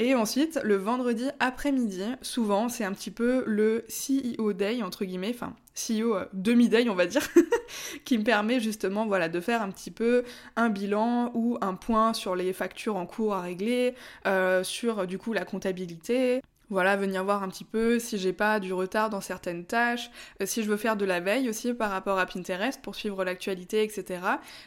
Et 0.00 0.14
ensuite, 0.14 0.60
le 0.62 0.76
vendredi 0.76 1.24
après-midi, 1.40 2.04
souvent, 2.22 2.68
c'est 2.68 2.84
un 2.84 2.92
petit 2.92 3.10
peu 3.10 3.42
le 3.46 3.84
CEO 3.88 4.52
Day, 4.52 4.80
entre 4.84 5.04
guillemets, 5.04 5.34
enfin, 5.34 5.56
CEO 5.74 6.14
euh, 6.14 6.24
demi-day, 6.32 6.88
on 6.88 6.94
va 6.94 7.06
dire, 7.06 7.28
qui 8.04 8.16
me 8.16 8.22
permet 8.22 8.60
justement, 8.60 9.06
voilà, 9.06 9.28
de 9.28 9.40
faire 9.40 9.60
un 9.60 9.70
petit 9.72 9.90
peu 9.90 10.22
un 10.54 10.68
bilan 10.68 11.32
ou 11.34 11.58
un 11.62 11.74
point 11.74 12.14
sur 12.14 12.36
les 12.36 12.52
factures 12.52 12.94
en 12.94 13.06
cours 13.06 13.34
à 13.34 13.40
régler, 13.40 13.96
euh, 14.26 14.62
sur, 14.62 15.04
du 15.08 15.18
coup, 15.18 15.32
la 15.32 15.44
comptabilité, 15.44 16.42
voilà, 16.70 16.96
venir 16.96 17.24
voir 17.24 17.42
un 17.42 17.48
petit 17.48 17.64
peu 17.64 17.98
si 17.98 18.18
j'ai 18.18 18.32
pas 18.32 18.60
du 18.60 18.72
retard 18.72 19.10
dans 19.10 19.20
certaines 19.20 19.64
tâches, 19.64 20.10
euh, 20.40 20.46
si 20.46 20.62
je 20.62 20.70
veux 20.70 20.76
faire 20.76 20.96
de 20.96 21.04
la 21.06 21.18
veille 21.18 21.48
aussi 21.48 21.74
par 21.74 21.90
rapport 21.90 22.20
à 22.20 22.26
Pinterest 22.26 22.80
pour 22.82 22.94
suivre 22.94 23.24
l'actualité, 23.24 23.82
etc. 23.82 24.20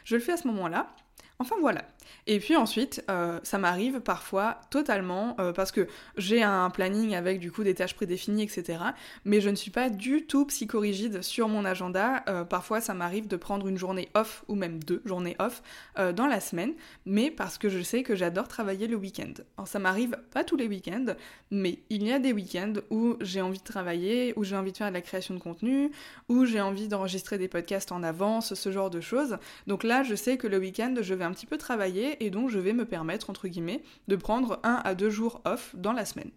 Je 0.04 0.16
le 0.16 0.20
fais 0.20 0.32
à 0.32 0.36
ce 0.36 0.46
moment-là. 0.48 0.94
Enfin 1.42 1.56
voilà, 1.60 1.82
Et 2.28 2.38
puis 2.38 2.54
ensuite, 2.54 3.02
euh, 3.10 3.40
ça 3.42 3.58
m'arrive 3.58 3.98
parfois 3.98 4.60
totalement, 4.70 5.34
euh, 5.40 5.52
parce 5.52 5.72
que 5.72 5.88
j'ai 6.16 6.40
un 6.40 6.70
planning 6.70 7.16
avec 7.16 7.40
du 7.40 7.50
coup 7.50 7.64
des 7.64 7.74
tâches 7.74 7.94
prédéfinies, 7.96 8.44
etc. 8.44 8.78
Mais 9.24 9.40
je 9.40 9.50
ne 9.50 9.56
suis 9.56 9.72
pas 9.72 9.90
du 9.90 10.24
tout 10.24 10.46
psychorigide 10.46 11.20
sur 11.22 11.48
mon 11.48 11.64
agenda. 11.64 12.22
Euh, 12.28 12.44
parfois, 12.44 12.80
ça 12.80 12.94
m'arrive 12.94 13.26
de 13.26 13.34
prendre 13.34 13.66
une 13.66 13.76
journée 13.76 14.08
off, 14.14 14.44
ou 14.46 14.54
même 14.54 14.82
deux 14.84 15.02
journées 15.04 15.34
off, 15.40 15.62
dans 15.96 16.26
la 16.26 16.38
semaine, 16.40 16.74
mais 17.06 17.30
parce 17.30 17.58
que 17.58 17.68
je 17.68 17.82
sais 17.82 18.04
que 18.04 18.14
j'adore 18.14 18.46
travailler 18.46 18.86
le 18.86 18.96
week-end. 18.96 19.32
Alors 19.58 19.66
ça 19.66 19.80
m'arrive 19.80 20.16
pas 20.32 20.44
tous 20.44 20.56
les 20.56 20.68
week-ends, 20.68 21.14
mais 21.50 21.80
il 21.90 22.06
y 22.06 22.12
a 22.12 22.20
des 22.20 22.32
week-ends 22.32 22.74
où 22.90 23.16
j'ai 23.20 23.40
envie 23.40 23.58
de 23.58 23.64
travailler, 23.64 24.32
où 24.36 24.44
j'ai 24.44 24.56
envie 24.56 24.72
de 24.72 24.76
faire 24.76 24.88
de 24.88 24.94
la 24.94 25.00
création 25.02 25.34
de 25.34 25.40
contenu, 25.40 25.90
où 26.28 26.44
j'ai 26.44 26.60
envie 26.60 26.88
d'enregistrer 26.88 27.36
des 27.36 27.48
podcasts 27.48 27.92
en 27.92 28.02
avance, 28.02 28.54
ce 28.54 28.72
genre 28.72 28.90
de 28.90 29.00
choses. 29.00 29.38
Donc 29.66 29.82
là, 29.84 30.02
je 30.02 30.14
sais 30.14 30.36
que 30.36 30.46
le 30.46 30.58
week-end, 30.58 30.94
je 31.00 31.14
vais 31.14 31.24
un 31.24 31.31
petit 31.32 31.46
peu 31.46 31.58
travailler 31.58 32.24
et 32.24 32.30
donc 32.30 32.50
je 32.50 32.58
vais 32.58 32.72
me 32.72 32.84
permettre, 32.84 33.30
entre 33.30 33.48
guillemets, 33.48 33.82
de 34.08 34.16
prendre 34.16 34.60
un 34.62 34.80
à 34.84 34.94
deux 34.94 35.10
jours 35.10 35.40
off 35.44 35.74
dans 35.74 35.92
la 35.92 36.04
semaine. 36.04 36.30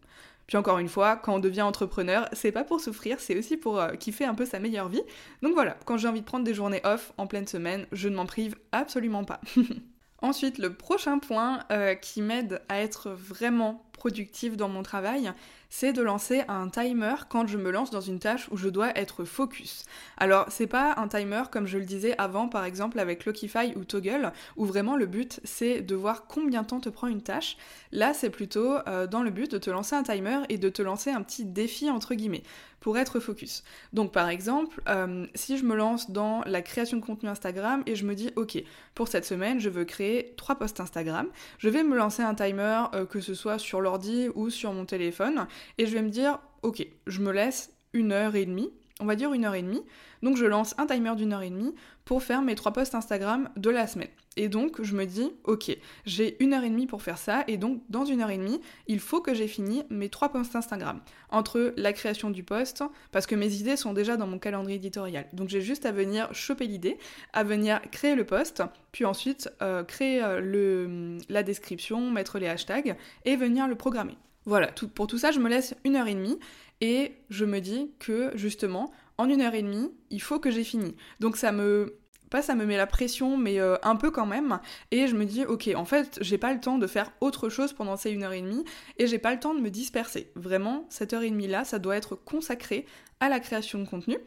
Puis 0.48 0.58
encore 0.58 0.78
une 0.78 0.90
fois, 0.90 1.16
quand 1.16 1.36
on 1.36 1.40
devient 1.40 1.64
entrepreneur, 1.64 2.28
c'est 2.34 2.52
pas 2.52 2.64
pour 2.64 2.80
souffrir, 2.80 3.20
c'est 3.20 3.38
aussi 3.38 3.58
pour 3.58 3.80
euh, 3.80 3.94
kiffer 3.94 4.26
un 4.26 4.36
peu 4.36 4.46
sa 4.46 4.60
meilleure 4.60 4.90
vie. 4.90 5.02
Donc 5.42 5.54
voilà, 5.54 5.76
quand 5.86 5.98
j'ai 5.98 6.08
envie 6.08 6.22
de 6.22 6.26
prendre 6.26 6.44
des 6.44 6.54
journées 6.54 6.82
off 6.84 7.14
en 7.18 7.26
pleine 7.26 7.48
semaine, 7.48 7.88
je 7.92 8.10
ne 8.10 8.16
m'en 8.16 8.26
prive 8.26 8.56
absolument 8.72 9.24
pas. 9.24 9.42
Ensuite, 10.22 10.58
le 10.58 10.74
prochain 10.74 11.20
point 11.20 11.60
euh, 11.72 11.96
qui 11.96 12.22
m'aide 12.22 12.62
à 12.70 12.80
être 12.80 13.10
vraiment 13.10 13.86
productive 13.96 14.56
dans 14.56 14.70
mon 14.70 14.84
travail, 14.84 15.32
c'est 15.70 15.94
de 15.94 16.02
lancer 16.02 16.44
un 16.48 16.70
timer 16.70 17.16
quand 17.30 17.48
je 17.48 17.58
me 17.58 17.72
lance 17.72 17.92
dans 17.92 18.02
une 18.02 18.20
tâche 18.20 18.48
où 18.52 18.58
je 18.58 18.70
dois 18.70 18.98
être 18.98 19.26
focus. 19.26 19.86
Alors, 20.18 20.46
c'est 20.50 20.68
pas 20.68 20.94
un 20.98 21.08
timer 21.08 21.44
comme 21.52 21.68
je 21.68 21.78
le 21.78 21.86
disais 21.86 22.16
avant, 22.18 22.48
par 22.48 22.66
exemple 22.66 23.00
avec 23.00 23.26
Lockify 23.26 23.74
ou 23.76 23.84
Toggle, 23.84 24.32
où 24.58 24.66
vraiment 24.66 24.96
le 24.96 25.06
but 25.06 25.40
c'est 25.44 25.82
de 25.82 25.96
voir 25.96 26.28
combien 26.28 26.62
de 26.62 26.68
temps 26.68 26.80
te 26.80 26.90
prend 26.90 27.08
une 27.08 27.22
tâche. 27.22 27.58
Là, 27.92 28.14
c'est 28.14 28.30
plutôt 28.30 28.78
euh, 28.88 29.08
dans 29.08 29.24
le 29.24 29.32
but 29.32 29.52
de 29.52 29.58
te 29.58 29.70
lancer 29.70 29.96
un 29.96 30.04
timer 30.04 30.40
et 30.50 30.58
de 30.58 30.70
te 30.70 30.82
lancer 30.82 31.12
un 31.12 31.22
petit 31.22 31.46
défi 31.46 31.90
entre 31.90 32.14
guillemets 32.16 32.44
pour 32.86 33.00
être 33.00 33.20
focus. 33.20 33.64
Donc 33.94 34.12
par 34.12 34.30
exemple, 34.30 34.80
euh, 34.88 35.26
si 35.34 35.58
je 35.58 35.66
me 35.66 35.76
lance 35.76 36.12
dans 36.12 36.44
la 36.46 36.62
création 36.62 36.98
de 36.98 37.04
contenu 37.04 37.30
Instagram 37.30 37.82
et 37.88 37.96
je 37.96 38.06
me 38.06 38.14
dis 38.14 38.30
ok, 38.36 38.62
pour 38.94 39.08
cette 39.08 39.26
semaine, 39.26 39.60
je 39.60 39.70
veux 39.70 39.86
créer 39.86 40.36
trois 40.38 40.54
posts 40.54 40.80
Instagram, 40.80 41.26
je 41.58 41.70
vais 41.70 41.84
me 41.84 41.98
lancer 41.98 42.22
un 42.22 42.36
timer 42.36 42.84
euh, 42.94 43.08
que 43.08 43.22
ce 43.22 43.34
soit 43.34 43.58
sur 43.58 43.82
l'ordi 43.86 44.30
ou 44.36 44.50
sur 44.50 44.74
mon 44.74 44.86
téléphone 44.86 45.48
et 45.78 45.86
je 45.86 45.94
vais 45.94 46.02
me 46.02 46.10
dire 46.10 46.40
ok, 46.64 46.86
je 47.08 47.22
me 47.22 47.32
laisse 47.32 47.72
une 47.94 48.12
heure 48.12 48.36
et 48.36 48.46
demie 48.46 48.74
on 49.00 49.06
va 49.06 49.16
dire 49.16 49.34
une 49.34 49.46
heure 49.46 49.56
et 49.56 49.62
demie. 49.62 49.84
Donc 50.24 50.38
je 50.38 50.46
lance 50.46 50.74
un 50.78 50.86
timer 50.86 51.16
d'une 51.16 51.34
heure 51.34 51.42
et 51.42 51.50
demie 51.50 51.76
pour 52.06 52.24
faire 52.24 52.42
mes 52.42 52.56
trois 52.56 52.72
posts 52.72 52.96
Instagram 52.96 53.50
de 53.58 53.70
la 53.70 53.88
semaine. 53.88 54.10
Et 54.38 54.50
donc 54.50 54.82
je 54.82 54.96
me 54.96 55.06
dis, 55.06 55.32
ok, 55.44 55.76
j'ai 56.06 56.42
une 56.44 56.54
heure 56.54 56.64
et 56.64 56.70
demie 56.70 56.88
pour 56.88 57.02
faire 57.02 57.18
ça, 57.18 57.44
et 57.48 57.58
donc 57.58 57.82
dans 57.90 58.06
une 58.06 58.22
heure 58.22 58.30
et 58.30 58.38
demie, 58.38 58.60
il 58.88 59.00
faut 59.00 59.22
que 59.22 59.34
j'ai 59.34 59.48
fini 59.48 59.84
mes 59.90 60.10
trois 60.10 60.30
posts 60.30 60.56
Instagram. 60.56 61.02
Entre 61.30 61.74
la 61.78 61.94
création 61.94 62.32
du 62.32 62.44
post, 62.44 62.84
parce 63.12 63.28
que 63.28 63.36
mes 63.36 63.54
idées 63.56 63.78
sont 63.78 63.94
déjà 63.94 64.18
dans 64.18 64.28
mon 64.28 64.40
calendrier 64.40 64.78
éditorial. 64.78 65.28
Donc 65.34 65.50
j'ai 65.50 65.62
juste 65.62 65.86
à 65.86 65.92
venir 65.92 66.34
choper 66.34 66.68
l'idée, 66.68 66.98
à 67.34 67.44
venir 67.44 67.82
créer 67.92 68.16
le 68.16 68.26
post, 68.26 68.64
puis 68.92 69.06
ensuite 69.06 69.50
euh, 69.62 69.84
créer 69.84 70.22
euh, 70.24 71.18
la 71.30 71.44
description, 71.44 72.12
mettre 72.12 72.40
les 72.40 72.48
hashtags, 72.48 72.96
et 73.26 73.36
venir 73.36 73.68
le 73.68 73.76
programmer. 73.76 74.18
Voilà, 74.48 74.68
pour 74.94 75.08
tout 75.08 75.18
ça, 75.18 75.32
je 75.32 75.40
me 75.40 75.50
laisse 75.50 75.74
une 75.86 75.96
heure 75.96 76.08
et 76.08 76.14
demie 76.14 76.38
et 76.82 77.14
je 77.30 77.46
me 77.46 77.60
dis 77.60 77.92
que 78.00 78.32
justement, 78.36 78.92
en 79.18 79.30
une 79.30 79.42
heure 79.42 79.56
et 79.56 79.62
demie, 79.62 79.92
il 80.10 80.22
faut 80.22 80.40
que 80.40 80.52
j'ai 80.52 80.64
fini. 80.64 80.96
Donc 81.20 81.38
ça 81.38 81.52
me 81.52 81.98
pas 82.30 82.42
ça 82.42 82.56
me 82.56 82.66
met 82.66 82.78
la 82.78 82.88
pression, 82.88 83.38
mais 83.38 83.60
euh, 83.60 83.78
un 83.84 83.96
peu 83.96 84.12
quand 84.12 84.26
même. 84.26 84.60
Et 84.92 85.08
je 85.08 85.16
me 85.16 85.26
dis, 85.26 85.46
ok, 85.46 85.70
en 85.76 85.86
fait, 85.86 86.18
j'ai 86.22 86.38
pas 86.38 86.54
le 86.54 86.60
temps 86.60 86.78
de 86.78 86.88
faire 86.88 87.12
autre 87.22 87.50
chose 87.50 87.74
pendant 87.74 87.98
ces 87.98 88.12
une 88.12 88.24
heure 88.24 88.34
et 88.34 88.42
demie, 88.42 88.66
et 88.98 89.08
j'ai 89.08 89.20
pas 89.20 89.34
le 89.34 89.40
temps 89.40 89.54
de 89.54 89.62
me 89.62 89.70
disperser. 89.70 90.32
Vraiment, 90.36 90.86
cette 90.90 91.14
heure 91.14 91.22
et 91.22 91.30
demie 91.30 91.48
là, 91.48 91.64
ça 91.64 91.80
doit 91.80 91.96
être 91.96 92.16
consacré 92.16 92.86
à 93.20 93.30
la 93.30 93.40
création 93.40 93.80
de 93.80 93.88
contenu. 93.88 94.18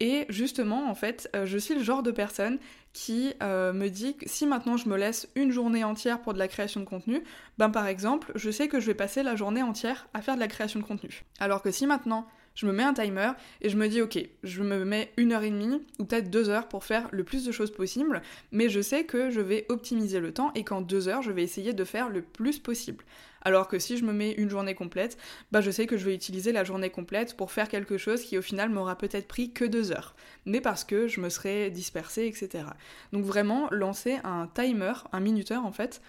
Et 0.00 0.26
justement, 0.28 0.88
en 0.90 0.94
fait, 0.94 1.30
euh, 1.34 1.46
je 1.46 1.58
suis 1.58 1.74
le 1.74 1.82
genre 1.82 2.02
de 2.02 2.10
personne 2.10 2.58
qui 2.96 3.34
euh, 3.42 3.74
me 3.74 3.88
dit 3.88 4.16
que 4.16 4.26
si 4.26 4.46
maintenant 4.46 4.78
je 4.78 4.88
me 4.88 4.96
laisse 4.96 5.28
une 5.34 5.52
journée 5.52 5.84
entière 5.84 6.22
pour 6.22 6.32
de 6.32 6.38
la 6.38 6.48
création 6.48 6.80
de 6.80 6.86
contenu, 6.86 7.22
ben 7.58 7.68
par 7.68 7.86
exemple, 7.86 8.32
je 8.36 8.50
sais 8.50 8.68
que 8.68 8.80
je 8.80 8.86
vais 8.86 8.94
passer 8.94 9.22
la 9.22 9.36
journée 9.36 9.62
entière 9.62 10.08
à 10.14 10.22
faire 10.22 10.34
de 10.34 10.40
la 10.40 10.48
création 10.48 10.80
de 10.80 10.84
contenu. 10.86 11.22
Alors 11.38 11.60
que 11.60 11.70
si 11.70 11.86
maintenant 11.86 12.26
je 12.54 12.64
me 12.64 12.72
mets 12.72 12.84
un 12.84 12.94
timer 12.94 13.32
et 13.60 13.68
je 13.68 13.76
me 13.76 13.86
dis 13.86 14.00
ok, 14.00 14.18
je 14.42 14.62
me 14.62 14.82
mets 14.86 15.12
une 15.18 15.32
heure 15.32 15.42
et 15.42 15.50
demie 15.50 15.82
ou 15.98 16.06
peut-être 16.06 16.30
deux 16.30 16.48
heures 16.48 16.68
pour 16.68 16.84
faire 16.84 17.06
le 17.12 17.22
plus 17.22 17.44
de 17.44 17.52
choses 17.52 17.70
possible, 17.70 18.22
mais 18.50 18.70
je 18.70 18.80
sais 18.80 19.04
que 19.04 19.28
je 19.28 19.42
vais 19.42 19.66
optimiser 19.68 20.18
le 20.18 20.32
temps 20.32 20.50
et 20.54 20.64
qu'en 20.64 20.80
deux 20.80 21.06
heures 21.08 21.20
je 21.20 21.32
vais 21.32 21.42
essayer 21.42 21.74
de 21.74 21.84
faire 21.84 22.08
le 22.08 22.22
plus 22.22 22.58
possible. 22.58 23.04
Alors 23.46 23.68
que 23.68 23.78
si 23.78 23.96
je 23.96 24.04
me 24.04 24.12
mets 24.12 24.32
une 24.32 24.50
journée 24.50 24.74
complète, 24.74 25.16
bah 25.52 25.60
je 25.60 25.70
sais 25.70 25.86
que 25.86 25.96
je 25.96 26.04
vais 26.04 26.16
utiliser 26.16 26.50
la 26.50 26.64
journée 26.64 26.90
complète 26.90 27.36
pour 27.36 27.52
faire 27.52 27.68
quelque 27.68 27.96
chose 27.96 28.22
qui 28.22 28.36
au 28.36 28.42
final 28.42 28.70
m'aura 28.70 28.98
peut-être 28.98 29.28
pris 29.28 29.52
que 29.52 29.64
deux 29.64 29.92
heures, 29.92 30.16
mais 30.46 30.60
parce 30.60 30.82
que 30.82 31.06
je 31.06 31.20
me 31.20 31.28
serais 31.28 31.70
dispersée, 31.70 32.26
etc. 32.26 32.64
Donc 33.12 33.24
vraiment 33.24 33.68
lancer 33.70 34.18
un 34.24 34.48
timer, 34.52 34.94
un 35.12 35.20
minuteur 35.20 35.64
en 35.64 35.70
fait, 35.70 36.02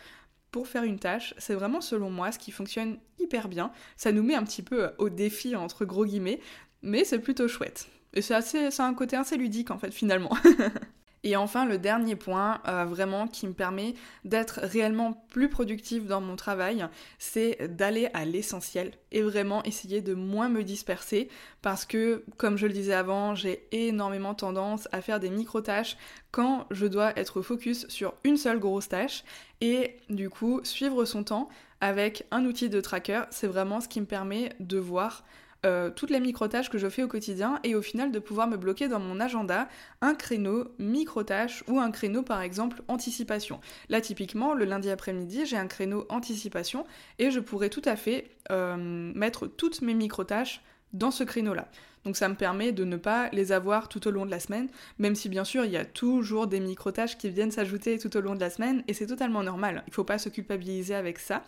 pour 0.49 0.67
faire 0.67 0.81
une 0.81 0.97
tâche, 0.97 1.35
c'est 1.37 1.53
vraiment 1.53 1.79
selon 1.79 2.09
moi 2.09 2.31
ce 2.31 2.39
qui 2.39 2.49
fonctionne 2.49 2.97
hyper 3.19 3.49
bien. 3.49 3.71
Ça 3.97 4.11
nous 4.11 4.23
met 4.23 4.33
un 4.33 4.43
petit 4.43 4.63
peu 4.63 4.89
au 4.97 5.09
défi 5.09 5.55
entre 5.55 5.85
gros 5.85 6.05
guillemets, 6.05 6.39
mais 6.81 7.03
c'est 7.03 7.19
plutôt 7.19 7.47
chouette. 7.47 7.87
Et 8.15 8.23
c'est 8.23 8.33
assez, 8.33 8.71
c'est 8.71 8.81
un 8.81 8.95
côté 8.95 9.15
assez 9.15 9.37
ludique 9.37 9.69
en 9.69 9.77
fait 9.77 9.91
finalement. 9.93 10.35
Et 11.27 11.35
enfin, 11.35 11.65
le 11.65 11.77
dernier 11.77 12.15
point, 12.15 12.61
euh, 12.69 12.85
vraiment, 12.85 13.27
qui 13.27 13.47
me 13.47 13.53
permet 13.53 13.95
d'être 14.23 14.61
réellement 14.63 15.25
plus 15.27 15.49
productive 15.49 16.07
dans 16.07 16.21
mon 16.21 16.37
travail, 16.37 16.87
c'est 17.19 17.67
d'aller 17.75 18.07
à 18.13 18.23
l'essentiel 18.23 18.93
et 19.11 19.21
vraiment 19.21 19.61
essayer 19.65 19.99
de 19.99 20.13
moins 20.13 20.47
me 20.47 20.63
disperser 20.63 21.27
parce 21.61 21.83
que, 21.83 22.23
comme 22.37 22.57
je 22.57 22.65
le 22.65 22.71
disais 22.71 22.93
avant, 22.93 23.35
j'ai 23.35 23.67
énormément 23.73 24.35
tendance 24.35 24.87
à 24.93 25.01
faire 25.01 25.19
des 25.19 25.29
micro-tâches 25.29 25.97
quand 26.31 26.65
je 26.71 26.85
dois 26.85 27.11
être 27.19 27.41
focus 27.41 27.85
sur 27.89 28.13
une 28.23 28.37
seule 28.37 28.59
grosse 28.59 28.87
tâche. 28.87 29.25
Et 29.59 29.97
du 30.09 30.29
coup, 30.29 30.61
suivre 30.63 31.03
son 31.03 31.25
temps 31.25 31.49
avec 31.81 32.25
un 32.31 32.45
outil 32.45 32.69
de 32.69 32.79
tracker, 32.79 33.23
c'est 33.31 33.47
vraiment 33.47 33.81
ce 33.81 33.89
qui 33.89 33.99
me 33.99 34.05
permet 34.05 34.53
de 34.61 34.77
voir 34.77 35.25
euh, 35.65 35.89
toutes 35.89 36.11
les 36.11 36.19
micro-tâches 36.19 36.69
que 36.69 36.77
je 36.77 36.87
fais 36.87 37.03
au 37.03 37.07
quotidien 37.07 37.59
et 37.63 37.75
au 37.75 37.81
final 37.81 38.11
de 38.11 38.19
pouvoir 38.19 38.47
me 38.47 38.57
bloquer 38.57 38.87
dans 38.87 38.99
mon 38.99 39.19
agenda 39.19 39.67
un 40.01 40.13
créneau 40.13 40.65
micro-tâche 40.77 41.63
ou 41.67 41.79
un 41.79 41.91
créneau 41.91 42.21
par 42.21 42.41
exemple 42.41 42.83
anticipation. 42.87 43.59
Là 43.89 43.99
typiquement 43.99 44.53
le 44.53 44.65
lundi 44.65 44.89
après-midi 44.89 45.45
j'ai 45.45 45.57
un 45.57 45.67
créneau 45.67 46.05
anticipation 46.09 46.85
et 47.17 47.31
je 47.31 47.39
pourrais 47.39 47.69
tout 47.69 47.81
à 47.85 47.95
fait 47.95 48.29
euh, 48.51 48.77
mettre 48.77 49.47
toutes 49.47 49.81
mes 49.81 49.93
micro-tâches 49.93 50.61
dans 50.93 51.11
ce 51.11 51.23
créneau-là. 51.23 51.67
Donc 52.05 52.15
ça 52.15 52.29
me 52.29 52.35
permet 52.35 52.71
de 52.71 52.85
ne 52.85 52.95
pas 52.95 53.29
les 53.33 53.51
avoir 53.51 53.89
tout 53.89 54.07
au 54.07 54.11
long 54.11 54.25
de 54.25 54.31
la 54.31 54.39
semaine, 54.39 54.69
même 54.99 55.15
si 55.15 55.27
bien 55.27 55.43
sûr 55.43 55.65
il 55.65 55.71
y 55.71 55.77
a 55.77 55.85
toujours 55.85 56.47
des 56.47 56.59
micro-tâches 56.59 57.17
qui 57.17 57.29
viennent 57.29 57.51
s'ajouter 57.51 57.97
tout 57.99 58.15
au 58.15 58.21
long 58.21 58.35
de 58.35 58.39
la 58.39 58.49
semaine 58.49 58.83
et 58.87 58.93
c'est 58.93 59.07
totalement 59.07 59.43
normal. 59.43 59.83
Il 59.87 59.89
ne 59.89 59.93
faut 59.93 60.03
pas 60.03 60.17
se 60.17 60.29
culpabiliser 60.29 60.95
avec 60.95 61.19
ça, 61.19 61.43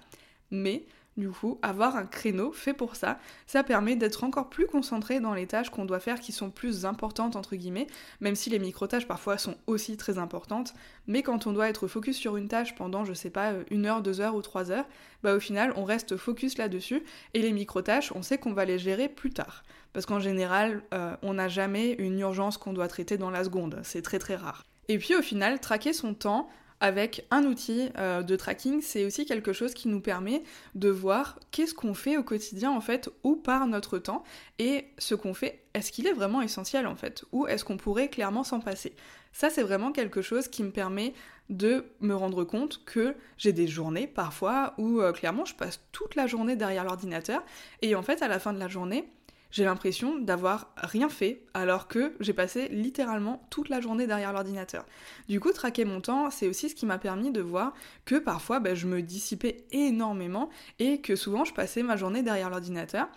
mais 0.51 0.83
du 1.19 1.29
coup, 1.29 1.59
avoir 1.61 1.95
un 1.95 2.05
créneau 2.05 2.51
fait 2.51 2.73
pour 2.73 2.95
ça, 2.95 3.19
ça 3.45 3.63
permet 3.63 3.95
d'être 3.95 4.23
encore 4.23 4.49
plus 4.49 4.65
concentré 4.65 5.19
dans 5.19 5.33
les 5.33 5.45
tâches 5.45 5.69
qu'on 5.69 5.85
doit 5.85 5.99
faire 5.99 6.19
qui 6.19 6.31
sont 6.31 6.49
plus 6.49 6.85
importantes 6.85 7.35
entre 7.35 7.55
guillemets, 7.55 7.87
même 8.21 8.35
si 8.35 8.49
les 8.49 8.59
micro-tâches 8.59 9.07
parfois 9.07 9.37
sont 9.37 9.55
aussi 9.67 9.97
très 9.97 10.17
importantes, 10.17 10.73
mais 11.07 11.21
quand 11.21 11.47
on 11.47 11.53
doit 11.53 11.69
être 11.69 11.87
focus 11.87 12.17
sur 12.17 12.37
une 12.37 12.47
tâche 12.47 12.75
pendant, 12.75 13.05
je 13.05 13.13
sais 13.13 13.29
pas, 13.29 13.53
une 13.69 13.85
heure, 13.85 14.01
deux 14.01 14.21
heures 14.21 14.35
ou 14.35 14.41
trois 14.41 14.71
heures, 14.71 14.87
bah 15.21 15.35
au 15.35 15.39
final 15.39 15.73
on 15.75 15.83
reste 15.83 16.17
focus 16.17 16.57
là-dessus, 16.57 17.03
et 17.33 17.41
les 17.41 17.51
micro-tâches, 17.51 18.11
on 18.13 18.21
sait 18.21 18.37
qu'on 18.37 18.53
va 18.53 18.65
les 18.65 18.79
gérer 18.79 19.09
plus 19.09 19.31
tard. 19.31 19.63
Parce 19.93 20.05
qu'en 20.05 20.19
général, 20.19 20.83
euh, 20.93 21.15
on 21.23 21.33
n'a 21.33 21.47
jamais 21.47 21.93
une 21.93 22.19
urgence 22.19 22.57
qu'on 22.57 22.73
doit 22.73 22.87
traiter 22.87 23.17
dans 23.17 23.31
la 23.31 23.43
seconde, 23.43 23.79
c'est 23.83 24.01
très 24.01 24.19
très 24.19 24.35
rare. 24.35 24.63
Et 24.87 24.97
puis 24.97 25.15
au 25.15 25.21
final, 25.21 25.59
traquer 25.59 25.93
son 25.93 26.13
temps, 26.13 26.49
avec 26.81 27.25
un 27.31 27.43
outil 27.43 27.89
euh, 27.97 28.21
de 28.21 28.35
tracking, 28.35 28.81
c'est 28.81 29.05
aussi 29.05 29.25
quelque 29.25 29.53
chose 29.53 29.73
qui 29.73 29.87
nous 29.87 29.99
permet 29.99 30.43
de 30.75 30.89
voir 30.89 31.39
qu'est-ce 31.51 31.73
qu'on 31.73 31.93
fait 31.93 32.17
au 32.17 32.23
quotidien 32.23 32.71
en 32.71 32.81
fait, 32.81 33.09
ou 33.23 33.35
par 33.35 33.67
notre 33.67 33.97
temps, 33.97 34.23
et 34.59 34.85
ce 34.97 35.15
qu'on 35.15 35.33
fait, 35.33 35.63
est-ce 35.73 35.91
qu'il 35.91 36.07
est 36.07 36.13
vraiment 36.13 36.41
essentiel 36.41 36.87
en 36.87 36.95
fait, 36.95 37.25
ou 37.31 37.47
est-ce 37.47 37.65
qu'on 37.65 37.77
pourrait 37.77 38.09
clairement 38.09 38.43
s'en 38.43 38.59
passer. 38.59 38.95
Ça, 39.33 39.49
c'est 39.49 39.61
vraiment 39.61 39.91
quelque 39.91 40.21
chose 40.21 40.47
qui 40.47 40.63
me 40.63 40.71
permet 40.71 41.13
de 41.49 41.85
me 41.99 42.15
rendre 42.15 42.43
compte 42.43 42.83
que 42.85 43.15
j'ai 43.37 43.53
des 43.53 43.67
journées 43.67 44.07
parfois 44.07 44.73
où 44.77 45.01
euh, 45.01 45.11
clairement 45.11 45.45
je 45.45 45.55
passe 45.55 45.81
toute 45.91 46.15
la 46.15 46.27
journée 46.27 46.55
derrière 46.55 46.83
l'ordinateur, 46.83 47.43
et 47.81 47.95
en 47.95 48.03
fait 48.03 48.21
à 48.21 48.27
la 48.27 48.39
fin 48.39 48.53
de 48.53 48.59
la 48.59 48.67
journée, 48.67 49.09
j'ai 49.51 49.65
l'impression 49.65 50.19
d'avoir 50.19 50.73
rien 50.77 51.09
fait 51.09 51.43
alors 51.53 51.87
que 51.87 52.13
j'ai 52.19 52.33
passé 52.33 52.67
littéralement 52.69 53.41
toute 53.49 53.69
la 53.69 53.81
journée 53.81 54.07
derrière 54.07 54.33
l'ordinateur. 54.33 54.85
Du 55.27 55.39
coup, 55.39 55.51
traquer 55.51 55.85
mon 55.85 56.01
temps, 56.01 56.29
c'est 56.29 56.47
aussi 56.47 56.69
ce 56.69 56.75
qui 56.75 56.85
m'a 56.85 56.97
permis 56.97 57.31
de 57.31 57.41
voir 57.41 57.73
que 58.05 58.15
parfois 58.15 58.59
ben, 58.59 58.75
je 58.75 58.87
me 58.87 59.01
dissipais 59.01 59.65
énormément 59.71 60.49
et 60.77 61.01
que 61.01 61.15
souvent 61.15 61.45
je 61.45 61.53
passais 61.53 61.83
ma 61.83 61.97
journée 61.97 62.23
derrière 62.23 62.49
l'ordinateur 62.49 63.07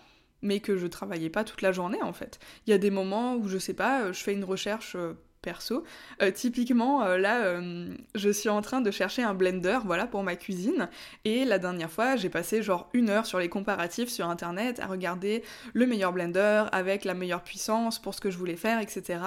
mais 0.43 0.59
que 0.59 0.75
je 0.75 0.87
travaillais 0.87 1.29
pas 1.29 1.43
toute 1.43 1.61
la 1.61 1.71
journée 1.71 2.01
en 2.03 2.13
fait. 2.13 2.37
Il 2.67 2.71
y 2.71 2.73
a 2.73 2.77
des 2.77 2.91
moments 2.91 3.35
où 3.35 3.47
je 3.47 3.57
sais 3.57 3.73
pas, 3.73 4.11
je 4.11 4.21
fais 4.21 4.33
une 4.33 4.43
recherche 4.43 4.95
euh, 4.95 5.13
perso. 5.43 5.83
Euh, 6.23 6.31
typiquement, 6.31 7.03
euh, 7.03 7.19
là, 7.19 7.43
euh, 7.43 7.93
je 8.15 8.29
suis 8.31 8.49
en 8.49 8.61
train 8.63 8.81
de 8.81 8.89
chercher 8.89 9.21
un 9.21 9.35
blender, 9.35 9.79
voilà, 9.85 10.07
pour 10.07 10.23
ma 10.23 10.35
cuisine. 10.35 10.89
Et 11.25 11.45
la 11.45 11.59
dernière 11.59 11.91
fois, 11.91 12.15
j'ai 12.15 12.29
passé 12.29 12.63
genre 12.63 12.89
une 12.93 13.11
heure 13.11 13.27
sur 13.27 13.37
les 13.37 13.49
comparatifs 13.49 14.09
sur 14.09 14.27
internet 14.27 14.79
à 14.79 14.87
regarder 14.87 15.43
le 15.73 15.85
meilleur 15.85 16.11
blender 16.11 16.65
avec 16.71 17.05
la 17.05 17.13
meilleure 17.13 17.43
puissance 17.43 18.01
pour 18.01 18.15
ce 18.15 18.21
que 18.21 18.31
je 18.31 18.37
voulais 18.37 18.55
faire, 18.55 18.79
etc. 18.79 19.19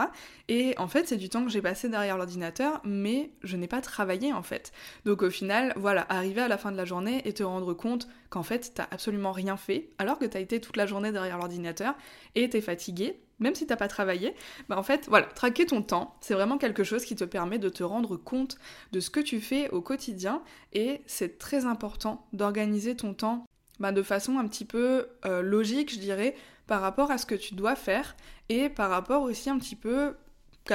Et 0.48 0.74
en 0.78 0.88
fait, 0.88 1.06
c'est 1.06 1.16
du 1.16 1.28
temps 1.28 1.44
que 1.44 1.50
j'ai 1.50 1.62
passé 1.62 1.88
derrière 1.88 2.16
l'ordinateur, 2.16 2.80
mais 2.84 3.30
je 3.42 3.56
n'ai 3.56 3.68
pas 3.68 3.80
travaillé 3.80 4.32
en 4.32 4.42
fait. 4.42 4.72
Donc 5.04 5.22
au 5.22 5.30
final, 5.30 5.72
voilà, 5.76 6.06
arriver 6.08 6.40
à 6.40 6.48
la 6.48 6.58
fin 6.58 6.72
de 6.72 6.76
la 6.76 6.84
journée 6.84 7.22
et 7.24 7.32
te 7.32 7.42
rendre 7.42 7.74
compte 7.74 8.08
qu'en 8.30 8.42
fait, 8.42 8.72
t'as 8.74 8.86
absolument 8.90 9.32
rien 9.32 9.56
fait, 9.56 9.90
alors 9.98 10.18
que 10.18 10.24
t'as 10.24 10.40
été 10.40 10.60
toute 10.60 10.76
la 10.76 10.86
journée 10.86 11.12
derrière 11.12 11.38
l'ordinateur 11.38 11.94
et 12.34 12.48
t'es 12.48 12.60
fatigué, 12.60 13.18
même 13.38 13.54
si 13.54 13.66
t'as 13.66 13.76
pas 13.76 13.88
travaillé, 13.88 14.34
bah 14.68 14.78
en 14.78 14.82
fait, 14.82 15.06
voilà, 15.08 15.26
traquer 15.26 15.66
ton 15.66 15.82
temps, 15.82 16.16
c'est 16.20 16.34
vraiment 16.34 16.58
quelque 16.58 16.84
chose 16.84 17.04
qui 17.04 17.16
te 17.16 17.24
permet 17.24 17.58
de 17.58 17.68
te 17.68 17.82
rendre 17.82 18.16
compte 18.16 18.58
de 18.92 19.00
ce 19.00 19.10
que 19.10 19.20
tu 19.20 19.40
fais 19.40 19.68
au 19.70 19.80
quotidien 19.80 20.42
et 20.72 21.02
c'est 21.06 21.38
très 21.38 21.66
important 21.66 22.26
d'organiser 22.32 22.96
ton 22.96 23.14
temps 23.14 23.44
bah, 23.78 23.92
de 23.92 24.02
façon 24.02 24.38
un 24.38 24.48
petit 24.48 24.64
peu 24.64 25.08
euh, 25.26 25.42
logique, 25.42 25.92
je 25.92 25.98
dirais, 25.98 26.34
par 26.66 26.80
rapport 26.80 27.10
à 27.10 27.18
ce 27.18 27.26
que 27.26 27.34
tu 27.34 27.54
dois 27.54 27.76
faire 27.76 28.16
et 28.48 28.68
par 28.68 28.90
rapport 28.90 29.22
aussi 29.22 29.50
un 29.50 29.58
petit 29.58 29.76
peu 29.76 30.14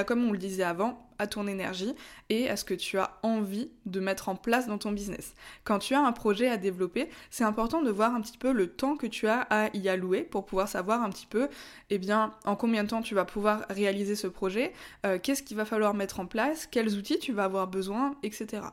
comme 0.06 0.24
on 0.24 0.32
le 0.32 0.38
disait 0.38 0.64
avant, 0.64 1.10
à 1.22 1.28
ton 1.28 1.46
énergie 1.48 1.94
et 2.30 2.50
à 2.50 2.58
ce 2.58 2.66
que 2.66 2.74
tu 2.74 2.98
as 2.98 3.20
envie 3.22 3.70
de 3.86 4.00
mettre 4.00 4.28
en 4.28 4.36
place 4.36 4.68
dans 4.68 4.80
ton 4.80 4.92
business. 4.92 5.36
Quand 5.64 5.78
tu 5.78 5.94
as 5.94 6.02
un 6.02 6.12
projet 6.12 6.50
à 6.50 6.58
développer, 6.58 7.08
c'est 7.30 7.44
important 7.44 7.84
de 7.84 7.92
voir 7.92 8.16
un 8.16 8.22
petit 8.22 8.40
peu 8.40 8.52
le 8.52 8.68
temps 8.68 8.98
que 8.98 9.06
tu 9.06 9.28
as 9.28 9.42
à 9.50 9.70
y 9.76 9.88
allouer 9.88 10.24
pour 10.24 10.46
pouvoir 10.46 10.68
savoir 10.68 11.04
un 11.04 11.12
petit 11.12 11.28
peu 11.28 11.48
eh 11.92 12.00
bien, 12.00 12.34
en 12.46 12.56
combien 12.56 12.84
de 12.84 12.90
temps 12.90 13.04
tu 13.04 13.14
vas 13.14 13.26
pouvoir 13.26 13.66
réaliser 13.70 14.16
ce 14.16 14.28
projet, 14.28 14.74
euh, 15.06 15.20
qu'est-ce 15.22 15.44
qu'il 15.44 15.58
va 15.58 15.66
falloir 15.66 15.94
mettre 15.94 16.20
en 16.20 16.26
place, 16.26 16.66
quels 16.66 16.98
outils 16.98 17.20
tu 17.20 17.34
vas 17.34 17.44
avoir 17.44 17.68
besoin, 17.68 18.16
etc. 18.24 18.64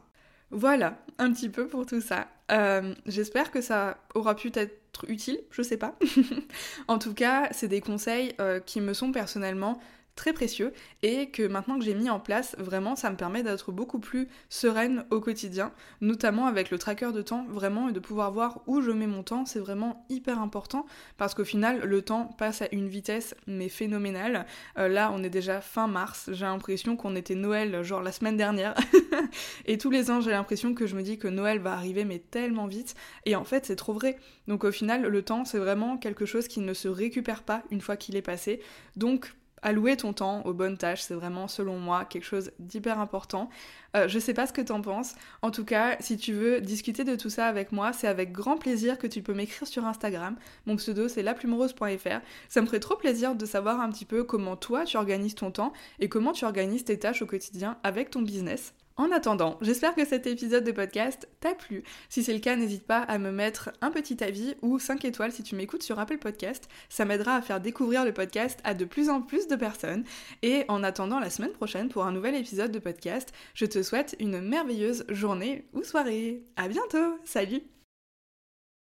Voilà, 0.50 0.96
un 1.18 1.30
petit 1.32 1.50
peu 1.50 1.66
pour 1.66 1.84
tout 1.84 2.00
ça. 2.00 2.28
Euh, 2.50 2.94
j'espère 3.04 3.50
que 3.50 3.60
ça 3.60 3.98
aura 4.14 4.34
pu 4.34 4.50
être 4.54 5.04
utile, 5.08 5.40
je 5.50 5.62
sais 5.62 5.76
pas. 5.76 5.94
en 6.88 6.98
tout 6.98 7.12
cas, 7.12 7.48
c'est 7.52 7.68
des 7.68 7.82
conseils 7.82 8.34
euh, 8.40 8.58
qui 8.58 8.80
me 8.80 8.94
sont 8.94 9.12
personnellement 9.12 9.78
très 10.18 10.32
précieux 10.32 10.72
et 11.02 11.30
que 11.30 11.46
maintenant 11.46 11.78
que 11.78 11.84
j'ai 11.84 11.94
mis 11.94 12.10
en 12.10 12.18
place, 12.18 12.56
vraiment 12.58 12.96
ça 12.96 13.08
me 13.08 13.16
permet 13.16 13.44
d'être 13.44 13.70
beaucoup 13.70 14.00
plus 14.00 14.28
sereine 14.50 15.04
au 15.10 15.20
quotidien, 15.20 15.72
notamment 16.00 16.46
avec 16.46 16.70
le 16.70 16.78
tracker 16.78 17.12
de 17.12 17.22
temps, 17.22 17.46
vraiment, 17.48 17.88
et 17.88 17.92
de 17.92 18.00
pouvoir 18.00 18.32
voir 18.32 18.60
où 18.66 18.80
je 18.82 18.90
mets 18.90 19.06
mon 19.06 19.22
temps, 19.22 19.46
c'est 19.46 19.60
vraiment 19.60 20.04
hyper 20.08 20.40
important 20.40 20.86
parce 21.18 21.34
qu'au 21.34 21.44
final, 21.44 21.80
le 21.84 22.02
temps 22.02 22.24
passe 22.36 22.62
à 22.62 22.68
une 22.72 22.88
vitesse 22.88 23.36
mais 23.46 23.68
phénoménale. 23.68 24.44
Euh, 24.76 24.88
là, 24.88 25.12
on 25.14 25.22
est 25.22 25.30
déjà 25.30 25.60
fin 25.60 25.86
mars, 25.86 26.30
j'ai 26.32 26.44
l'impression 26.44 26.96
qu'on 26.96 27.14
était 27.14 27.36
Noël 27.36 27.82
genre 27.84 28.02
la 28.02 28.12
semaine 28.12 28.36
dernière 28.36 28.74
et 29.66 29.78
tous 29.78 29.90
les 29.90 30.10
ans, 30.10 30.20
j'ai 30.20 30.32
l'impression 30.32 30.74
que 30.74 30.86
je 30.86 30.96
me 30.96 31.02
dis 31.02 31.18
que 31.18 31.28
Noël 31.28 31.60
va 31.60 31.74
arriver 31.74 32.04
mais 32.04 32.18
tellement 32.18 32.66
vite 32.66 32.96
et 33.24 33.36
en 33.36 33.44
fait, 33.44 33.66
c'est 33.66 33.76
trop 33.76 33.92
vrai. 33.92 34.16
Donc 34.48 34.64
au 34.64 34.72
final, 34.72 35.02
le 35.02 35.22
temps, 35.22 35.44
c'est 35.44 35.58
vraiment 35.58 35.96
quelque 35.96 36.26
chose 36.26 36.48
qui 36.48 36.58
ne 36.58 36.74
se 36.74 36.88
récupère 36.88 37.44
pas 37.44 37.62
une 37.70 37.80
fois 37.80 37.96
qu'il 37.96 38.16
est 38.16 38.22
passé. 38.22 38.60
Donc 38.96 39.32
allouer 39.62 39.96
ton 39.96 40.12
temps 40.12 40.42
aux 40.44 40.52
bonnes 40.52 40.76
tâches, 40.76 41.02
c'est 41.02 41.14
vraiment, 41.14 41.48
selon 41.48 41.78
moi, 41.78 42.04
quelque 42.04 42.24
chose 42.24 42.50
d'hyper 42.58 42.98
important. 43.00 43.50
Euh, 43.96 44.08
je 44.08 44.18
sais 44.18 44.34
pas 44.34 44.46
ce 44.46 44.52
que 44.52 44.60
t'en 44.60 44.80
penses. 44.80 45.14
En 45.42 45.50
tout 45.50 45.64
cas, 45.64 45.96
si 46.00 46.16
tu 46.16 46.32
veux 46.32 46.60
discuter 46.60 47.04
de 47.04 47.16
tout 47.16 47.30
ça 47.30 47.46
avec 47.46 47.72
moi, 47.72 47.92
c'est 47.92 48.06
avec 48.06 48.32
grand 48.32 48.56
plaisir 48.56 48.98
que 48.98 49.06
tu 49.06 49.22
peux 49.22 49.34
m'écrire 49.34 49.66
sur 49.66 49.86
Instagram. 49.86 50.36
Mon 50.66 50.76
pseudo, 50.76 51.08
c'est 51.08 51.22
laplumerose.fr. 51.22 52.20
Ça 52.48 52.60
me 52.60 52.66
ferait 52.66 52.80
trop 52.80 52.96
plaisir 52.96 53.34
de 53.34 53.46
savoir 53.46 53.80
un 53.80 53.90
petit 53.90 54.04
peu 54.04 54.24
comment 54.24 54.56
toi, 54.56 54.84
tu 54.84 54.96
organises 54.96 55.34
ton 55.34 55.50
temps 55.50 55.72
et 56.00 56.08
comment 56.08 56.32
tu 56.32 56.44
organises 56.44 56.84
tes 56.84 56.98
tâches 56.98 57.22
au 57.22 57.26
quotidien 57.26 57.78
avec 57.82 58.10
ton 58.10 58.22
business. 58.22 58.74
En 58.98 59.12
attendant, 59.12 59.58
j'espère 59.60 59.94
que 59.94 60.04
cet 60.04 60.26
épisode 60.26 60.64
de 60.64 60.72
podcast 60.72 61.28
t'a 61.38 61.54
plu. 61.54 61.84
Si 62.08 62.24
c'est 62.24 62.34
le 62.34 62.40
cas, 62.40 62.56
n'hésite 62.56 62.84
pas 62.84 62.98
à 62.98 63.18
me 63.18 63.30
mettre 63.30 63.70
un 63.80 63.92
petit 63.92 64.22
avis 64.24 64.56
ou 64.60 64.80
5 64.80 65.04
étoiles 65.04 65.30
si 65.30 65.44
tu 65.44 65.54
m'écoutes 65.54 65.84
sur 65.84 66.00
Apple 66.00 66.18
Podcast. 66.18 66.68
Ça 66.88 67.04
m'aidera 67.04 67.36
à 67.36 67.40
faire 67.40 67.60
découvrir 67.60 68.04
le 68.04 68.12
podcast 68.12 68.58
à 68.64 68.74
de 68.74 68.84
plus 68.84 69.08
en 69.08 69.22
plus 69.22 69.46
de 69.46 69.54
personnes. 69.54 70.02
Et 70.42 70.64
en 70.66 70.82
attendant 70.82 71.20
la 71.20 71.30
semaine 71.30 71.52
prochaine 71.52 71.90
pour 71.90 72.06
un 72.06 72.12
nouvel 72.12 72.34
épisode 72.34 72.72
de 72.72 72.80
podcast, 72.80 73.32
je 73.54 73.66
te 73.66 73.84
souhaite 73.84 74.16
une 74.18 74.40
merveilleuse 74.40 75.04
journée 75.10 75.64
ou 75.74 75.84
soirée. 75.84 76.42
À 76.56 76.66
bientôt! 76.66 77.20
Salut! 77.24 77.77